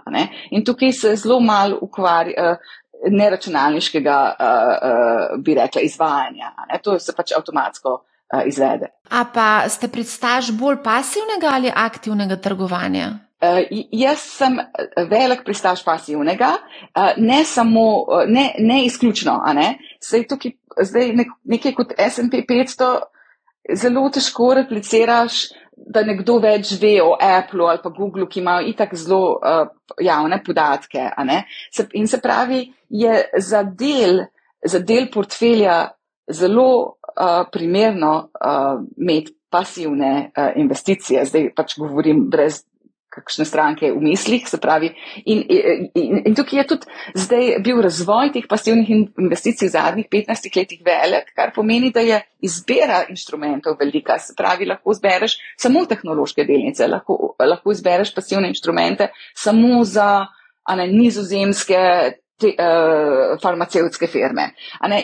[0.50, 2.50] In tukaj se zelo malo ukvarja.
[2.50, 4.46] Uh, neračunalniškega, uh,
[4.88, 6.52] uh, bi rekla, izvajanja.
[6.70, 6.78] Ne?
[6.82, 7.98] To se pač avtomatsko
[8.46, 8.90] izvede.
[9.10, 13.10] A pa ste predstaž bolj pasivnega ali aktivnega trgovanja?
[13.44, 13.60] Uh,
[13.92, 14.56] jaz sem
[15.10, 19.42] velik pristaš pasivnega, uh, ne samo, ne, ne izključno.
[19.54, 19.74] Ne?
[20.00, 22.88] Sej tukaj zdaj nek, nekaj kot SP 500
[23.76, 25.44] zelo težko repliciraš
[25.76, 29.66] da nekdo več ve o Apple ali pa Google, ki imajo itak zelo uh,
[30.00, 31.10] javne podatke.
[31.72, 34.24] Se, in se pravi, je za del,
[34.64, 35.88] za del portfelja
[36.30, 41.24] zelo uh, primerno uh, imeti pasivne uh, investicije.
[41.24, 42.64] Zdaj pač govorim brez
[43.14, 44.90] kakšne stranke v mislih, se pravi.
[45.30, 45.42] In,
[45.94, 50.82] in, in tukaj je tudi zdaj bil razvoj teh pasivnih investicij v zadnjih 15 letih
[50.86, 54.18] velik, kar pomeni, da je izbira inštrumentov velika.
[54.18, 60.26] Se pravi, lahko zbereš samo tehnološke delnice, lahko, lahko izbereš pasivne inštrumente samo za
[60.76, 61.78] ne, nizozemske
[62.44, 64.50] te, uh, farmacevtske firme.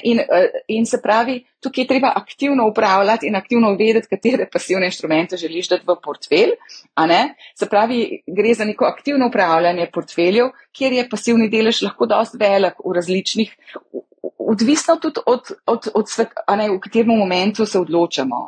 [0.03, 4.91] In, uh, in se pravi, tukaj je treba aktivno upravljati in aktivno vedeti, katere pasivne
[4.91, 6.55] inštrumente želiš dati v portfelj.
[7.59, 12.81] Se pravi, gre za neko aktivno upravljanje portfeljev, kjer je pasivni delež lahko dost velik
[12.85, 13.57] v različnih.
[14.39, 18.47] Odvisno tudi od, od, od svet, ne, v katerem momentu se odločamo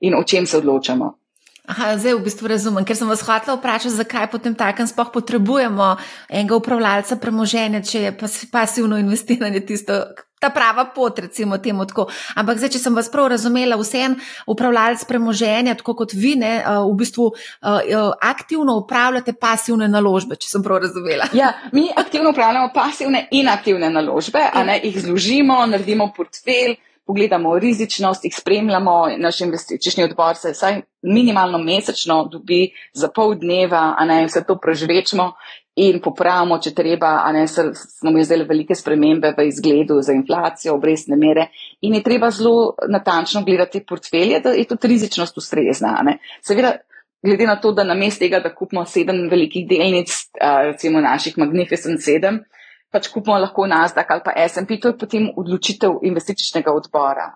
[0.00, 1.14] in o čem se odločamo.
[1.68, 5.98] Aha, zdaj v bistvu razumem, ker sem vas hotela vprašati, zakaj potem takem spoh potrebujemo
[6.30, 9.98] enega upravljalca premoženja, če je pas, pasivno investiranje tisto,
[10.40, 12.06] ta prava pot, recimo temu tako.
[12.40, 14.16] Ampak zdaj, če sem vas prav razumela, vsem
[14.48, 17.28] upravljalec premoženja, tako kot vi, ne, v bistvu
[18.16, 21.28] aktivno upravljate pasivne naložbe, če sem prav razumela.
[21.36, 26.78] Ja, mi aktivno upravljamo pasivne in aktivne naložbe, a ne jih zložimo, naredimo portfelj
[27.08, 33.94] pogledamo rizičnost, jih spremljamo, naš investicijski odbor se vsaj minimalno mesečno dobi za pol dneva,
[33.98, 35.30] a ne vse to prežvečemo
[35.80, 40.74] in popravimo, če treba, a ne smo imeli zdaj velike spremembe v izgledu za inflacijo,
[40.76, 41.46] obrestne mere
[41.80, 45.94] in je treba zelo natančno gledati portfelje, da je tudi rizičnost ustrezna.
[46.44, 46.74] Seveda,
[47.24, 50.12] glede na to, da namest tega, da kupimo sedem velikih delnic,
[50.68, 52.42] recimo naših Magnificent 7,
[52.88, 57.26] pač kupimo lahko Nasdaq ali pa SP, to je potem odločitev investicijskega odbora.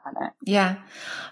[0.49, 0.81] Ja.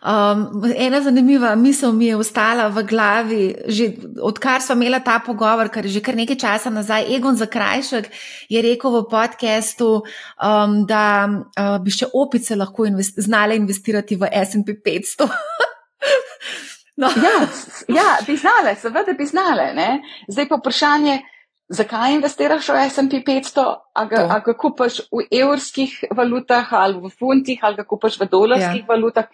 [0.05, 3.89] Um, ena zanimiva misel mi je ostala v glavi, že
[4.21, 7.09] odkar smo imeli ta pogovor, kar je že kar nekaj časa nazaj.
[7.17, 8.13] Egon Zakrajšek
[8.49, 14.29] je rekel v podkastu, um, da uh, bi še opice lahko investi znale investirati v
[14.37, 15.33] SP 500.
[17.01, 17.09] no.
[17.09, 17.37] ja,
[17.89, 19.73] ja, bi znale, seveda bi znale.
[19.73, 19.91] Ne?
[20.29, 21.21] Zdaj pa vprašanje
[21.71, 23.65] zakaj investiraš v SP 500,
[23.95, 28.27] a ga, a ga kupaš v evrskih valutah ali v funtih ali ga kupaš v
[28.27, 28.89] dolarskih ja.
[28.89, 29.31] valutah,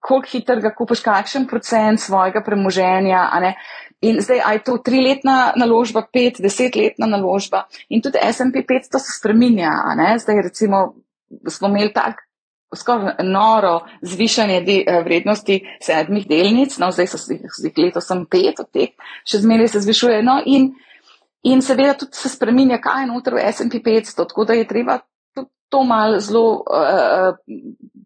[0.00, 3.28] koliko hitro ga kupaš, kakšen procent svojega premoženja.
[4.00, 9.76] In zdaj, aj to triletna naložba, pet, desetletna naložba in tudi SP 500 se spreminja.
[10.16, 10.96] Zdaj, recimo,
[11.44, 12.24] smo imeli tak.
[12.70, 18.62] Skoraj noro zvišanje de, eh, vrednosti sedmih delnic, no zdaj so jih letos sem pet
[18.62, 18.94] od teh,
[19.26, 20.22] še zmeraj se zvišuje.
[20.22, 20.70] No, in
[21.42, 24.98] In seveda tudi se spreminja, kaj je noter v SP 500, tako da je treba
[25.70, 27.36] to malo zelo uh,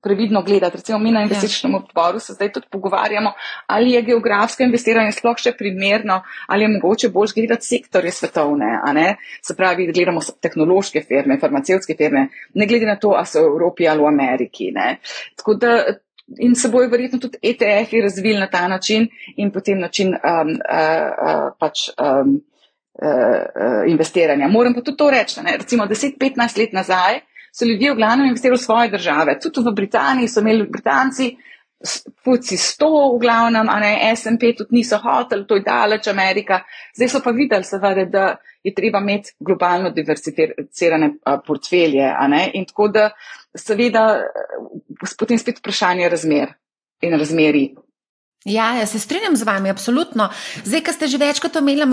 [0.02, 0.76] previdno gledati.
[0.76, 1.24] Recimo mi na ja.
[1.24, 3.32] investičnem odboru se zdaj tudi pogovarjamo,
[3.66, 8.92] ali je geografsko investiranje sploh še primerno, ali je mogoče bolj gledati sektorje svetovne, a
[8.92, 9.16] ne?
[9.42, 13.88] Se pravi, gledamo tehnološke firme, farmacevske firme, ne glede na to, a so v Evropi
[13.88, 14.98] ali v Ameriki, ne?
[15.36, 15.76] Tako da
[16.40, 21.12] in se bojo verjetno tudi ETF-i razvili na ta način in potem način um, uh,
[21.16, 21.88] uh, pač.
[21.96, 22.42] Um,
[23.86, 24.48] investiranja.
[24.48, 25.56] Moram pa tudi to reči, ne?
[25.56, 27.20] recimo 10-15 let nazaj
[27.54, 29.38] so ljudje v glavnem investirali v svoje države.
[29.40, 31.36] Tudi v Britaniji so imeli Britanci,
[32.24, 36.62] fuci 100 v glavnem, a ne SMP tudi niso hoteli, to je daleč Amerika.
[36.96, 38.24] Zdaj so pa videli seveda, da
[38.64, 41.10] je treba imeti globalno diversificirane
[41.46, 42.50] portfelje, a ne.
[42.54, 43.10] In tako da
[43.54, 44.22] seveda
[45.18, 46.54] potem spet vprašanje razmer
[47.02, 47.68] in razmeri.
[48.44, 50.28] Ja, ja, se strinjam z vami, absolutno.
[50.64, 51.86] Zdaj, ko ste že večkrat omenili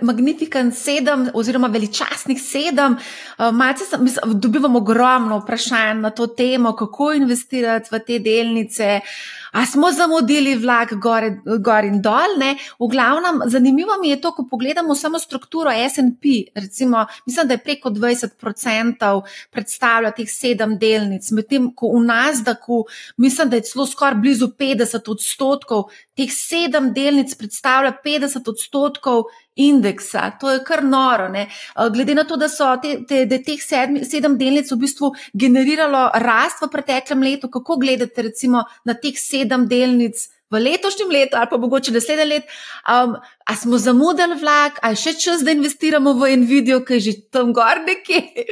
[0.00, 6.72] Magnificent 7 oziroma veličastnih 7, uh, malce sem, mislim, dobivam ogromno vprašanj na to temo,
[6.72, 9.00] kako investirati v te delnice.
[9.04, 11.24] Uh, A smo zamudili vlak gor,
[11.60, 12.38] gor in dol?
[12.40, 12.54] Ne?
[12.80, 16.24] V glavnem, zanimivo mi je to, ko pogledamo samo strukturo SP.
[16.54, 22.54] Recimo, mislim, da je preko 20% predstavlja teh sedem delnic, medtem ko v nas, da
[22.54, 22.84] ko
[23.16, 30.30] mislim, da je celo skoraj blizu 50 odstotkov, teh sedem delnic predstavlja 50 odstotkov indeksa.
[30.40, 31.28] To je kar noro.
[31.28, 31.46] Ne?
[31.48, 35.12] Eh, glede na to, da so te, te, te, teh sedmi, sedem delnic v bistvu
[35.34, 40.28] generiralo rast v preteklem letu, kako gledate recimo na teh sedem delnic?
[40.52, 42.50] V letošnjem letu, ali pa mogoče naslednje leto,
[42.84, 43.14] um,
[43.48, 47.12] ali smo zamudili vlak, ali še čas, da investiramo v en video, ki je že
[47.32, 48.44] tam gor nekje.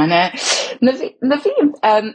[0.00, 0.22] Ne,
[0.80, 2.08] ne, ne vem, um,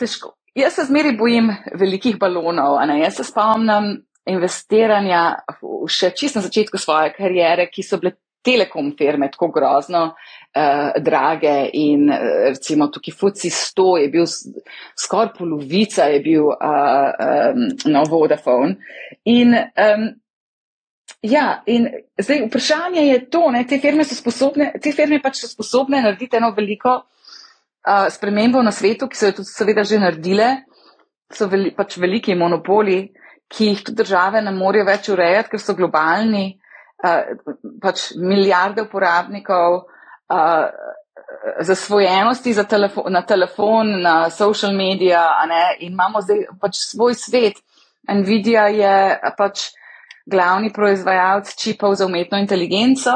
[0.00, 0.32] težko.
[0.56, 2.80] Jaz se zmeri bojim velikih balonov.
[2.96, 5.22] Jaz se spomnim, investiranja
[5.88, 11.70] še čisto na začetku svoje kariere, ki so bile telekom firme tako grozno uh, drage
[11.76, 14.24] in uh, recimo tukaj FUCI 100 je bil
[14.96, 18.76] skoraj polovica je bil uh, um, no Vodafone.
[19.24, 20.08] In, um,
[21.22, 25.50] ja, in zdaj vprašanje je to, ne, te firme so sposobne, te firme pač so
[25.50, 30.50] sposobne narediti eno veliko uh, spremembo na svetu, ki so jo tudi seveda že naredile,
[31.30, 33.02] so veli, pač veliki monopoli
[33.50, 36.46] ki jih tudi države ne morejo več urejati, ker so globalni,
[37.04, 37.34] uh,
[37.82, 39.82] pač milijarde uporabnikov,
[40.30, 40.66] uh,
[41.60, 45.24] zasvojenosti za telefo na telefon, na social media,
[45.78, 47.60] in imamo zdaj pač svoj svet.
[48.10, 48.94] Nvidia je
[49.38, 49.70] pač
[50.26, 53.10] glavni proizvajalec čipov za umetno inteligenco.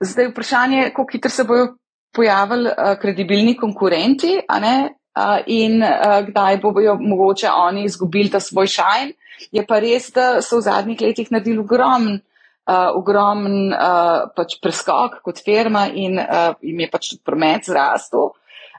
[0.00, 1.74] Zdaj vprašanje je, kako hitro se bojo
[2.14, 9.12] pojavili uh, kredibilni konkurenti, uh, in uh, kdaj bojo mogoče oni izgubili ta svoj šajn.
[9.52, 12.20] Je pa res, da so v zadnjih letih naredili ogromen,
[12.68, 18.32] uh, ogromen uh, pač preskok kot firma in uh, jim je pač promet zrastel.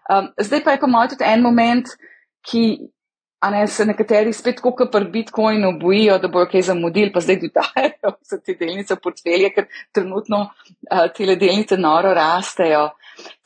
[0.10, 1.90] Um, zdaj pa je po mojem tudi en moment,
[2.46, 2.66] ki
[3.52, 8.14] ne se nekateri spet kot pri Bitcoinu bojijo, da bojo kaj zamudili, pa zdaj dodajajo
[8.22, 12.90] vse te delnice v portfelje, ker trenutno uh, te delnice noro rastejo.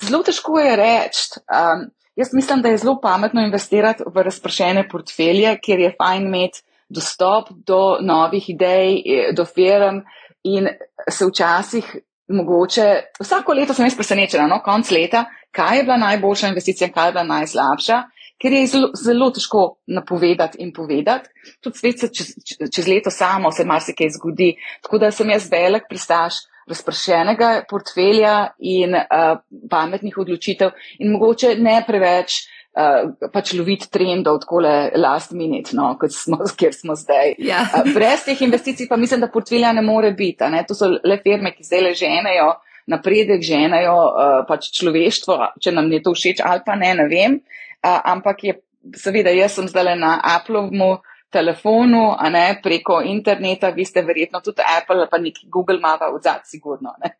[0.02, 1.42] Zelo težko je reči.
[1.46, 1.90] Um,
[2.20, 7.50] jaz mislim, da je zelo pametno investirati v razpršene portfelje, ker je fajn imeti dostop
[7.68, 10.02] do novih idej, eh, do firm
[10.44, 10.68] in
[11.10, 11.98] se včasih
[12.30, 17.08] mogoče, vsako leto sem jaz presenečena, no, konc leta, kaj je bila najboljša investicija, kaj
[17.08, 18.04] je bila najslabša
[18.40, 21.30] ker je zelo, zelo težko napovedati in povedati.
[21.64, 22.32] Tudi svet se čez,
[22.76, 24.54] čez leto samo se marsikaj zgodi.
[24.84, 31.82] Tako da sem jaz velik pristaš razpršenega portfelja in uh, pametnih odločitev in mogoče ne
[31.88, 32.46] preveč.
[32.80, 37.34] Uh, pač loviti trendov, tako le last minute, no, kot smo, kjer smo zdaj.
[37.44, 37.66] Ja.
[37.66, 40.48] uh, brez teh investicij pa mislim, da portfelja ne more biti.
[40.48, 40.64] Ne?
[40.70, 42.54] To so le firme, ki zdaj le ženejo
[42.90, 47.38] napredek, ženejo uh, pač človeštvo, če nam je to všeč ali pa ne, ne vem.
[47.84, 48.56] Uh, ampak je,
[48.96, 50.98] seveda, jaz sem zdaj na Applovemu
[51.30, 56.10] telefonu, a ne preko interneta, vi ste verjetno tudi Apple ali pa neki Google mapa
[56.24, 56.96] zadnji, sigurno.
[57.04, 57.19] Ne?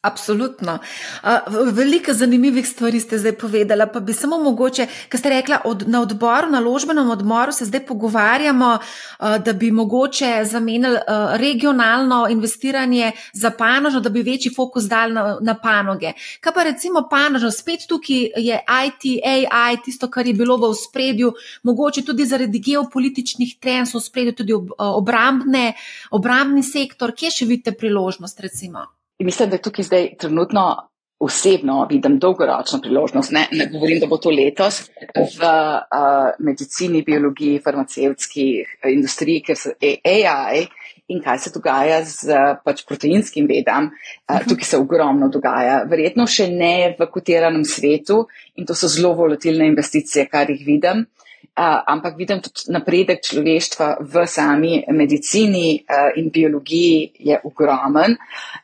[0.00, 0.78] Absolutno.
[1.72, 6.02] Veliko zanimivih stvari ste zdaj povedali, pa bi samo mogoče, ker ste rekla, od, na
[6.02, 8.78] odboru, na ložbenem odboru se zdaj pogovarjamo,
[9.44, 10.98] da bi mogoče zamenjali
[11.40, 16.12] regionalno investiranje za panožno, da bi večji fokus dal na, na panoge.
[16.40, 21.32] Kaj pa recimo panožno, spet tukaj je IT, AI, tisto, kar je bilo v spredju,
[21.62, 25.72] mogoče tudi zaradi geopolitičnih trend so v spredju tudi obrambne,
[26.10, 28.86] obrambni sektor, kje še vidite priložnost recimo?
[29.18, 30.66] In mislim, da tukaj zdaj trenutno
[31.18, 33.32] osebno vidim dolgoročno priložnost.
[33.32, 34.82] Ne, ne govorim, da bo to letos
[35.14, 38.44] v uh, medicini, biologiji, farmacevtski
[38.92, 40.66] industriji, ker so AI
[41.08, 43.88] in kaj se dogaja z pač proteinskim vedam.
[44.28, 45.84] Uh, tukaj se ogromno dogaja.
[45.88, 48.26] Verjetno še ne v kotiranem svetu
[48.60, 51.06] in to so zelo volatilne investicije, kar jih vidim
[51.56, 58.16] ampak vidim tudi napredek človeštva v sami medicini uh, in biologiji je ogromen.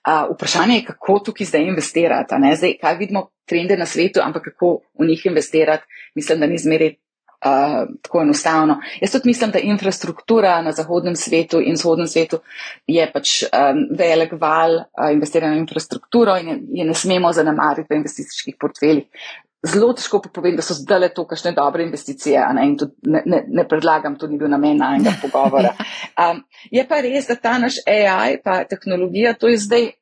[0.04, 2.34] Uh, vprašanje je, kako tukaj zdaj investirati.
[2.56, 5.84] Zdaj, kaj vidimo trende na svetu, ampak kako v njih investirati,
[6.14, 6.96] mislim, da ni zmeri.
[7.42, 8.76] Uh, tako enostavno.
[9.00, 12.38] Jaz tudi mislim, da infrastruktura na zahodnem svetu in vzhodnem svetu
[12.86, 17.90] je pač um, velik val uh, investiranja v infrastrukturo in je, je ne smemo zanemariti
[17.90, 19.10] v investicijskih portfeljih.
[19.62, 22.64] Zelo težko pa povem, da so zdaj to kakšne dobre investicije ne?
[22.66, 25.70] in tudi ne, ne, ne predlagam, to ni bil namen najnega pogovora.
[26.18, 29.92] Um, je pa res, da ta naš AI, pa tehnologija, to je zdaj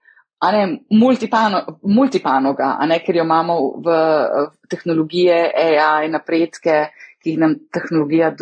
[0.48, 3.98] ne, multipano, multipanoga, ne, ker jo imamo v,
[4.48, 6.78] v tehnologije AI, napredke,
[7.20, 8.32] ki jih nam tehnologija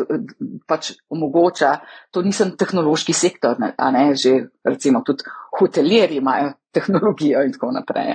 [0.70, 1.72] pač omogoča.
[2.14, 5.26] To nisem tehnološki sektor, ne, ne, že recimo tudi
[5.58, 8.14] hotelirji imajo tehnologijo in tako naprej.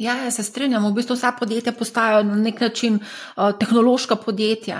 [0.00, 0.86] Ja, ja, se strinjam.
[0.88, 4.78] V bistvu vsa podjetja postajajo na nek način uh, tehnološka podjetja.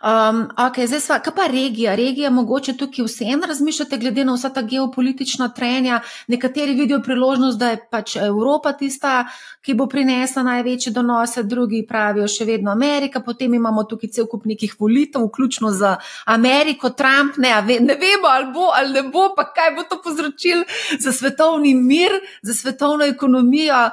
[0.00, 1.96] Um, okay, zdaj, sva, kaj pa regija?
[1.98, 5.98] Regija, mogoče tukaj vseeno razmišljate, glede na vsa ta geopolitična trenja.
[6.26, 9.24] Nekateri vidijo priložnost, da je pač Evropa tista,
[9.66, 13.20] ki bo prinesla največje donose, drugi pravijo še vedno Amerika.
[13.20, 17.40] Potem imamo tukaj cel kup nekih volitev, vključno z Ameriko, Trump.
[17.42, 20.62] Ne, ne vemo, ali bo ali ne bo, pa kaj bo to povzročil
[21.00, 23.88] za svetovni mir, za svetovno ekonomijo.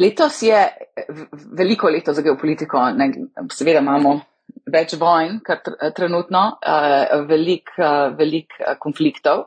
[0.00, 0.58] Letos je
[1.58, 3.08] veliko leto za geopolitiko, ne,
[3.52, 4.18] seveda imamo
[4.72, 5.62] več vojn, kar
[5.96, 9.46] trenutno, uh, velik, uh, velik uh, konfliktov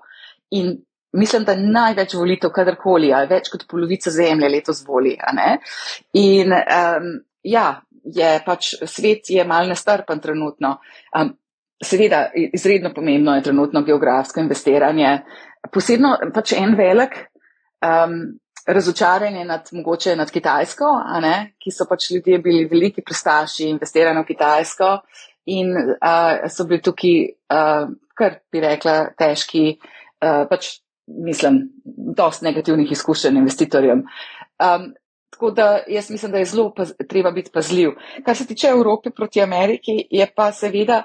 [0.57, 0.73] in
[1.15, 5.15] mislim, da največ volitev kadarkoli, ali več kot polovica zemlje letos voli.
[6.19, 7.09] In um,
[7.43, 7.65] ja,
[8.03, 10.78] je pač svet je mal nestrpen trenutno.
[11.15, 11.34] Um,
[11.84, 15.19] seveda, izredno pomembno je trenutno geografsko investiranje.
[15.71, 17.17] Posebno pač en velik.
[17.86, 18.36] Um,
[18.66, 20.86] razočaranje nad, mogoče nad Kitajsko,
[21.59, 24.89] ki so pač ljudje bili veliki pristaši investiranja v Kitajsko
[25.45, 27.18] in uh, so bili tukaj,
[27.53, 29.78] uh, kar bi rekla, težki,
[30.26, 31.59] uh, pač mislim,
[32.18, 34.05] dost negativnih izkušenj investitorjem.
[34.57, 34.93] Um,
[35.30, 37.91] tako da jaz mislim, da je zelo paz, treba biti pazljiv.
[38.26, 41.03] Kar se tiče Evrope proti Ameriki, je pa seveda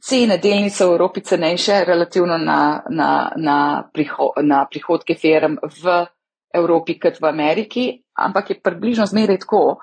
[0.00, 3.58] cene delnice v Evropi cenejše relativno na, na, na,
[3.94, 6.06] priho, na prihodke firm v
[6.52, 7.86] Evropi kot v Ameriki,
[8.18, 9.80] ampak je približno zmeraj tako.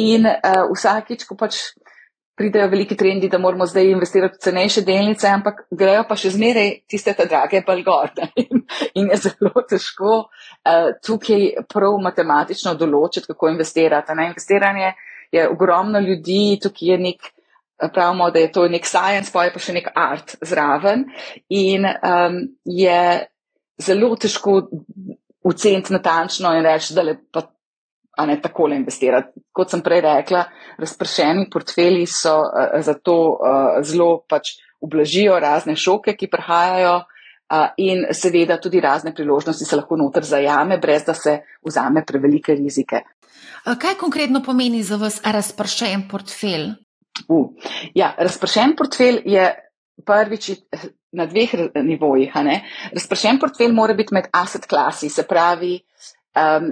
[0.00, 1.72] In uh, vsakič, ko pač
[2.40, 6.70] pridejo veliki trendi, da moramo zdaj investirati v cenejše delnice, ampak grejo pa še zmeraj
[6.88, 8.30] tiste ta drage balgorne.
[8.40, 8.62] In,
[9.00, 14.16] in je zelo težko uh, tukaj prav matematično določiti, kako investirati.
[14.16, 14.94] Na investiranje
[15.32, 17.30] je ogromno ljudi, tukaj je nek.
[17.80, 21.06] Pravimo, da je to nek science, pa je pa še nek art zraven.
[21.56, 22.34] In um,
[22.68, 22.98] je
[23.80, 24.58] zelo težko
[25.44, 27.46] oceniti natančno in reči, da je pa
[28.20, 29.40] a ne takole investirati.
[29.52, 30.44] Kot sem prej rekla,
[30.78, 38.04] razpršeni portfelji so uh, zato uh, zelo pač ublažijo razne šoke, ki prihajajo uh, in
[38.16, 43.04] seveda tudi razne priložnosti se lahko noter zajame, brez da se vzame prevelike rizike.
[43.64, 46.70] Kaj konkretno pomeni za vas razpršen portfelj?
[47.28, 47.50] Uh,
[47.94, 49.48] ja, razpršen portfelj je
[50.06, 50.50] prvič
[51.12, 52.32] na dveh nivojih.
[52.92, 55.78] Razpršen portfelj mora biti med asset klasi, se pravi
[56.36, 56.70] um,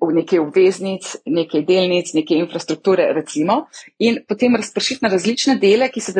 [0.00, 3.66] v nekaj obveznic, nekaj delnic, nekaj infrastrukture, recimo,
[3.98, 6.14] in potem razpršiti na različne dele, ki se,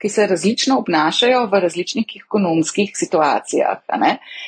[0.00, 3.80] ki se različno obnašajo v različnih ekonomskih situacijah.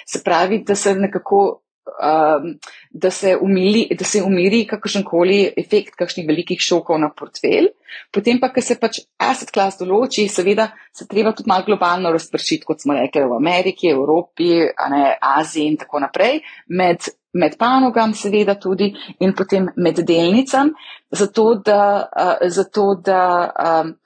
[0.07, 2.59] Se pravi, da se nekako um,
[2.91, 7.71] da, se umili, da se umiri kakršen koli efekt kakšnih velikih šokov na portfelj.
[8.13, 12.67] Potem pa, ker se pač asset class določi, seveda se treba tudi malo globalno razpršiti,
[12.69, 14.51] kot smo rekli v Ameriki, Evropi,
[14.93, 18.93] ne, Aziji in tako naprej, med, med panogam seveda tudi
[19.25, 20.75] in potem med delnicam,
[21.11, 23.97] zato da, uh, zato da um,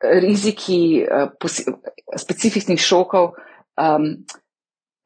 [0.00, 1.04] riziki
[2.16, 3.34] specifičnih šokov
[3.76, 4.06] um,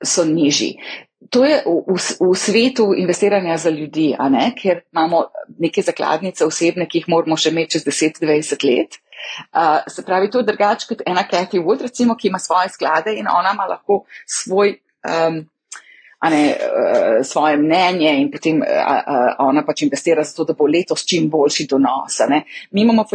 [0.05, 0.77] so nižji
[1.31, 4.13] to je v, v svetu investiranja za ljudi,
[4.63, 5.25] ker imamo
[5.59, 9.01] neke zakladnice osebne, ki jih moramo še imeti čez 10-20 let.
[9.55, 13.15] Uh, se pravi, to je drugače kot ena Kathy Wood, recimo, ki ima svoje sklade
[13.17, 14.75] in ona ima lahko svoj,
[15.09, 15.39] um,
[16.23, 20.69] ne, uh, svoje mnenje in potem uh, uh, ona pač investira za to, da bo
[20.69, 22.21] letos čim boljši donos.
[22.71, 23.07] Mi imamo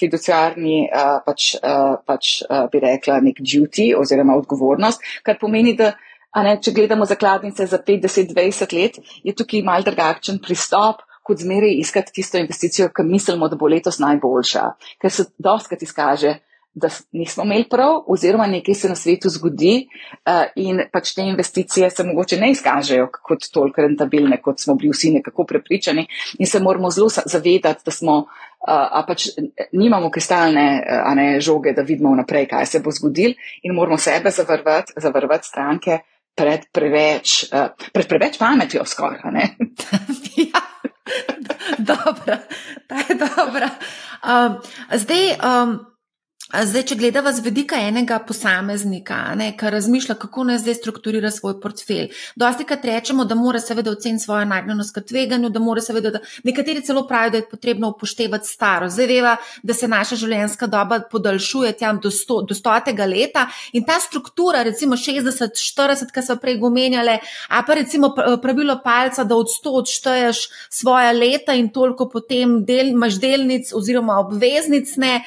[0.00, 5.94] fiduciarni, uh, pač, uh, pač uh, bi rekla, nek duty oziroma odgovornost, kar pomeni, da
[6.40, 11.76] Ne, če gledamo zakladnice za 50, 20 let, je tukaj mal drugačen pristop, kot zmeraj
[11.78, 14.62] iskati tisto investicijo, ki mislimo, da bo letos najboljša.
[15.02, 16.38] Ker se doskrat izkaže,
[16.74, 21.90] da nismo imeli prav, oziroma nekaj se na svetu zgodi uh, in pač te investicije
[21.90, 26.06] se mogoče ne izkažejo kot toliko rentabilne, kot smo bili vsi nekako prepričani.
[26.38, 28.24] In se moramo zelo zavedati, da smo.
[28.62, 29.24] Uh, a pač
[29.72, 34.30] nimamo kristalne a ne, žoge, da vidimo vnaprej, kaj se bo zgodil, in moramo sebe
[34.30, 35.98] zavrvati, zavrvati stranke,
[36.34, 39.20] pred preveč, uh, pred preveč pametjo, skoraj.
[40.50, 40.62] ja,
[41.78, 42.38] dobro,
[42.88, 43.70] ta je dobra.
[44.22, 44.60] Um,
[44.92, 45.34] zdaj.
[45.40, 45.91] Um,
[46.52, 51.54] Zdaj, če gledamo z vidika enega posameznika, ne, ki razmišlja, kako naj zdaj strukturira svoj
[51.62, 52.10] portfelj.
[52.36, 56.20] Dosti krat rečemo, da mora seveda oceniti svojo nagnjenost k tveganju, da mora seveda, da
[56.44, 58.90] nekateri celo pravijo, da je potrebno upoštevati staro.
[58.92, 59.30] Zdaj veva,
[59.62, 64.60] da se naša življenjska doba podaljšuje tam do, sto, do stotega leta in ta struktura,
[64.68, 67.14] recimo 60, 40, ki so prej omenjale,
[67.48, 68.10] a pa recimo
[68.42, 74.20] pravilo palca, da od 100 odšteješ svoja leta in toliko potem del, imaš delnic oziroma
[74.20, 74.92] obveznic.
[75.00, 75.22] Ne,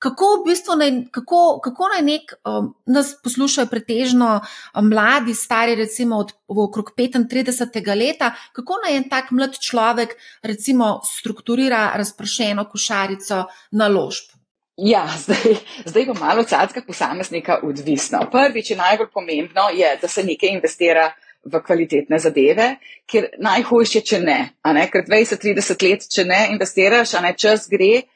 [0.00, 5.74] kako v bistvu naj, kako, kako naj nek, um, nas poslušajo pretežno um, mladi, stari,
[5.76, 8.24] recimo od okrog 35 let,
[8.56, 13.44] kako naj en tak mlad človek, recimo, strukturira razpršeno košarico
[13.76, 14.32] naložb.
[14.80, 18.22] Ja, zdaj, zdaj bo malo od vsakega posameznika odvisno.
[18.32, 21.10] Prvič in najbolj pomembno je, da se nekaj investira
[21.44, 22.70] v kvalitetne zadeve,
[23.08, 24.86] ker najhujše, če ne, ne?
[24.92, 28.06] ker 20-30 let, če ne investiraš, a ne čas gre,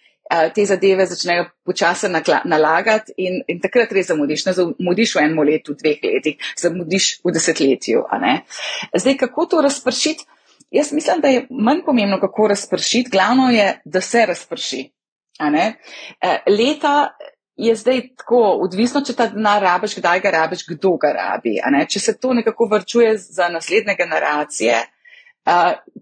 [0.55, 2.09] te zadeve začnejo počasi
[2.45, 4.47] nalagati in, in takrat res zamudiš.
[4.47, 8.07] Ne zamudiš v enem letu, dveh letih, zamudiš v desetletju.
[8.97, 10.25] Zdaj, kako to razpršiti?
[10.75, 14.91] Jaz mislim, da je manj pomembno, kako razpršiti, glavno je, da se razprši.
[16.49, 17.12] Leta
[17.57, 21.59] je zdaj tako, odvisno, če ta denar rabiš, kdaj ga rabiš, kdo ga rabi.
[21.89, 24.81] Če se to nekako vrčuje za naslednje generacije,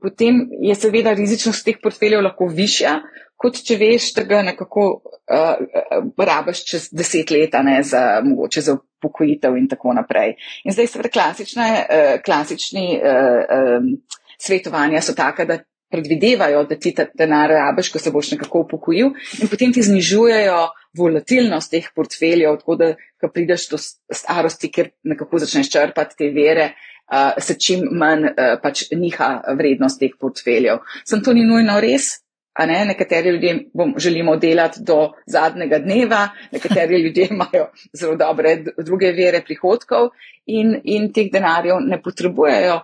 [0.01, 3.01] potem je seveda rizičnost teh portfeljev lahko višja,
[3.43, 8.77] kot če veš, da ga nekako uh, rabiš čez deset let, ne za mogoče za
[9.03, 10.37] pokojitev in tako naprej.
[10.65, 13.93] In zdaj seveda klasične, uh, klasični uh, um,
[14.39, 15.59] svetovanja so taka, da
[15.93, 19.11] predvidevajo, da ti ta denar rabiš, ko se boš nekako upokojil
[19.43, 20.63] in potem ti znižujejo
[20.97, 22.89] volatilnost teh portfeljev, tako da,
[23.21, 26.71] ko prideš do starosti, ker nekako začneš črpati te vere,
[27.13, 30.81] uh, se čim manj uh, pač niha vrednost teh portfeljev.
[31.05, 32.15] Sem to ni nujno res,
[32.59, 32.85] Ne?
[32.85, 39.41] Nekateri ljudje bom, želimo delati do zadnjega dneva, nekateri ljudje imajo zelo dobre druge vere
[39.45, 40.11] prihodkov
[40.47, 42.75] in, in teh denarjev ne potrebujejo.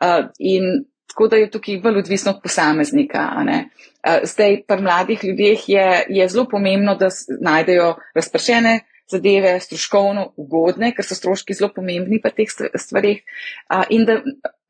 [0.00, 3.28] Uh, in tako da je tukaj bolj odvisno od posameznika.
[3.38, 7.08] Uh, zdaj, pri mladih ljudeh je, je zelo pomembno, da
[7.40, 13.22] najdejo razpršene zadeve, stroškovno ugodne, ker so stroški zelo pomembni pri teh stvarih
[13.70, 14.20] uh, in da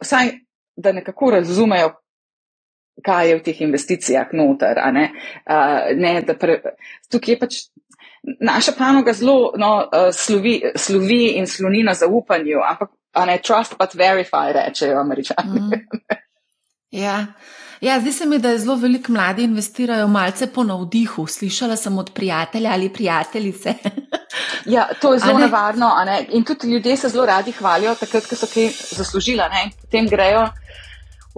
[0.03, 0.33] vsaj
[0.77, 1.93] da nekako razumejo,
[3.03, 4.79] kaj je v teh investicijah noter.
[4.93, 5.11] Ne?
[5.47, 6.61] Uh, ne, pre,
[7.11, 7.55] tukaj je pač
[8.41, 12.95] naša panoga zelo no, uh, slovi, slovi in sloni na zaupanju, ampak
[13.27, 15.61] ne trust but verify, rečejo američani.
[15.61, 15.71] Mm.
[16.91, 17.27] Ja.
[17.81, 21.27] Ja, zdi se mi, da je zelo veliko mladi investirajo malce po navdihu.
[21.27, 23.75] Slišala sem od prijatelja ali prijateljice.
[24.75, 25.91] ja, to je zelo nevarno.
[26.29, 29.43] In tudi ljudje se zelo radi hvalijo, takrat, ko so kaj zaslužili.
[29.81, 30.47] Potem grejo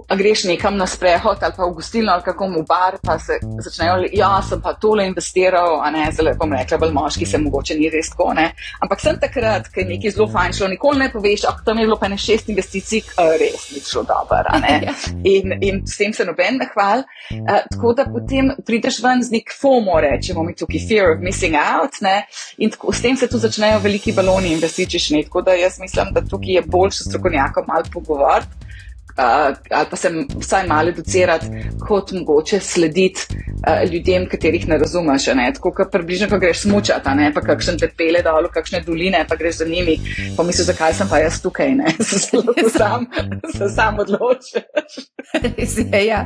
[0.07, 3.39] a greš nekam na sprehod ali pa v gostilno ali kako v bar, pa se
[3.59, 7.75] začnejo, ja, sem pa tole investiral, a ne, zelo bom rekla, bolj moški se mogoče
[7.75, 8.51] ni res tako, ne.
[8.81, 11.87] Ampak sem takrat, ker je nekaj zelo fajn šlo, nikoli ne poveš, ah, tam je
[11.87, 13.01] bilo pa ne šest investicij,
[13.41, 14.75] res ni šlo dobro, a ne.
[14.87, 14.93] Ja.
[15.25, 17.01] In, in s tem se noben ne hval.
[17.33, 21.57] Uh, tako da potem prideš ven z nek FOMO, rečemo mi tukaj, fear of missing
[21.57, 22.21] out, ne.
[22.61, 26.21] In tako, s tem se tu začnejo veliki baloni investicijski, tako da jaz mislim, da
[26.21, 28.67] tukaj je boljše strokovnjakom malo pogovoriti
[29.17, 31.45] ali pa se vsaj malo educirati,
[31.87, 35.27] kot mogoče slediti uh, ljudem, katerih ne razumeš.
[35.35, 35.51] Ne?
[35.53, 37.31] Tako kot približno, ko greš smučati, ne?
[37.33, 39.97] pa kakšen te pele dol, kakšne doline, pa greš za njimi,
[40.37, 43.05] pa misliš, zakaj sem pa jaz tukaj, ne, se sam,
[43.57, 44.63] se sam odločiš.
[45.43, 46.25] Res je, ja.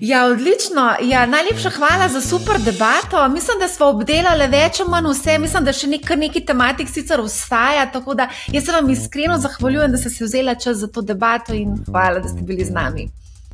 [0.00, 0.94] Ja, odlično.
[1.02, 3.28] Ja, najlepša hvala za super debato.
[3.28, 5.38] Mislim, da smo obdelali več ali manj vse.
[5.38, 7.86] Mislim, da še nekaj, nekaj tematik sicer ostaja.
[7.92, 11.54] Tako da jaz se vam iskreno zahvaljujem, da ste se vzeli čas za to debato
[11.54, 13.08] in hvala, da ste bili z nami.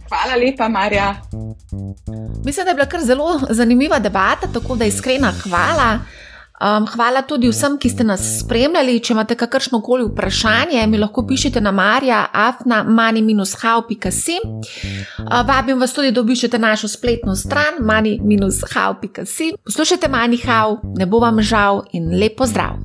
[0.09, 1.15] Hvala lepa, Marja.
[2.45, 5.99] Mislim, da je bila kar zelo zanimiva debata, tako da iskrena hvala.
[6.55, 9.01] Um, hvala tudi vsem, ki ste nas spremljali.
[9.03, 14.55] Če imate kakršno koli vprašanje, mi lahko pišete na marja, afna, mani-how.com.
[14.55, 19.59] Uh, vabim vas tudi, da obišete našo spletno stran mani-how.com.
[19.65, 22.79] Poslušajte mani-how, ne bo vam žal in lepo zdrav.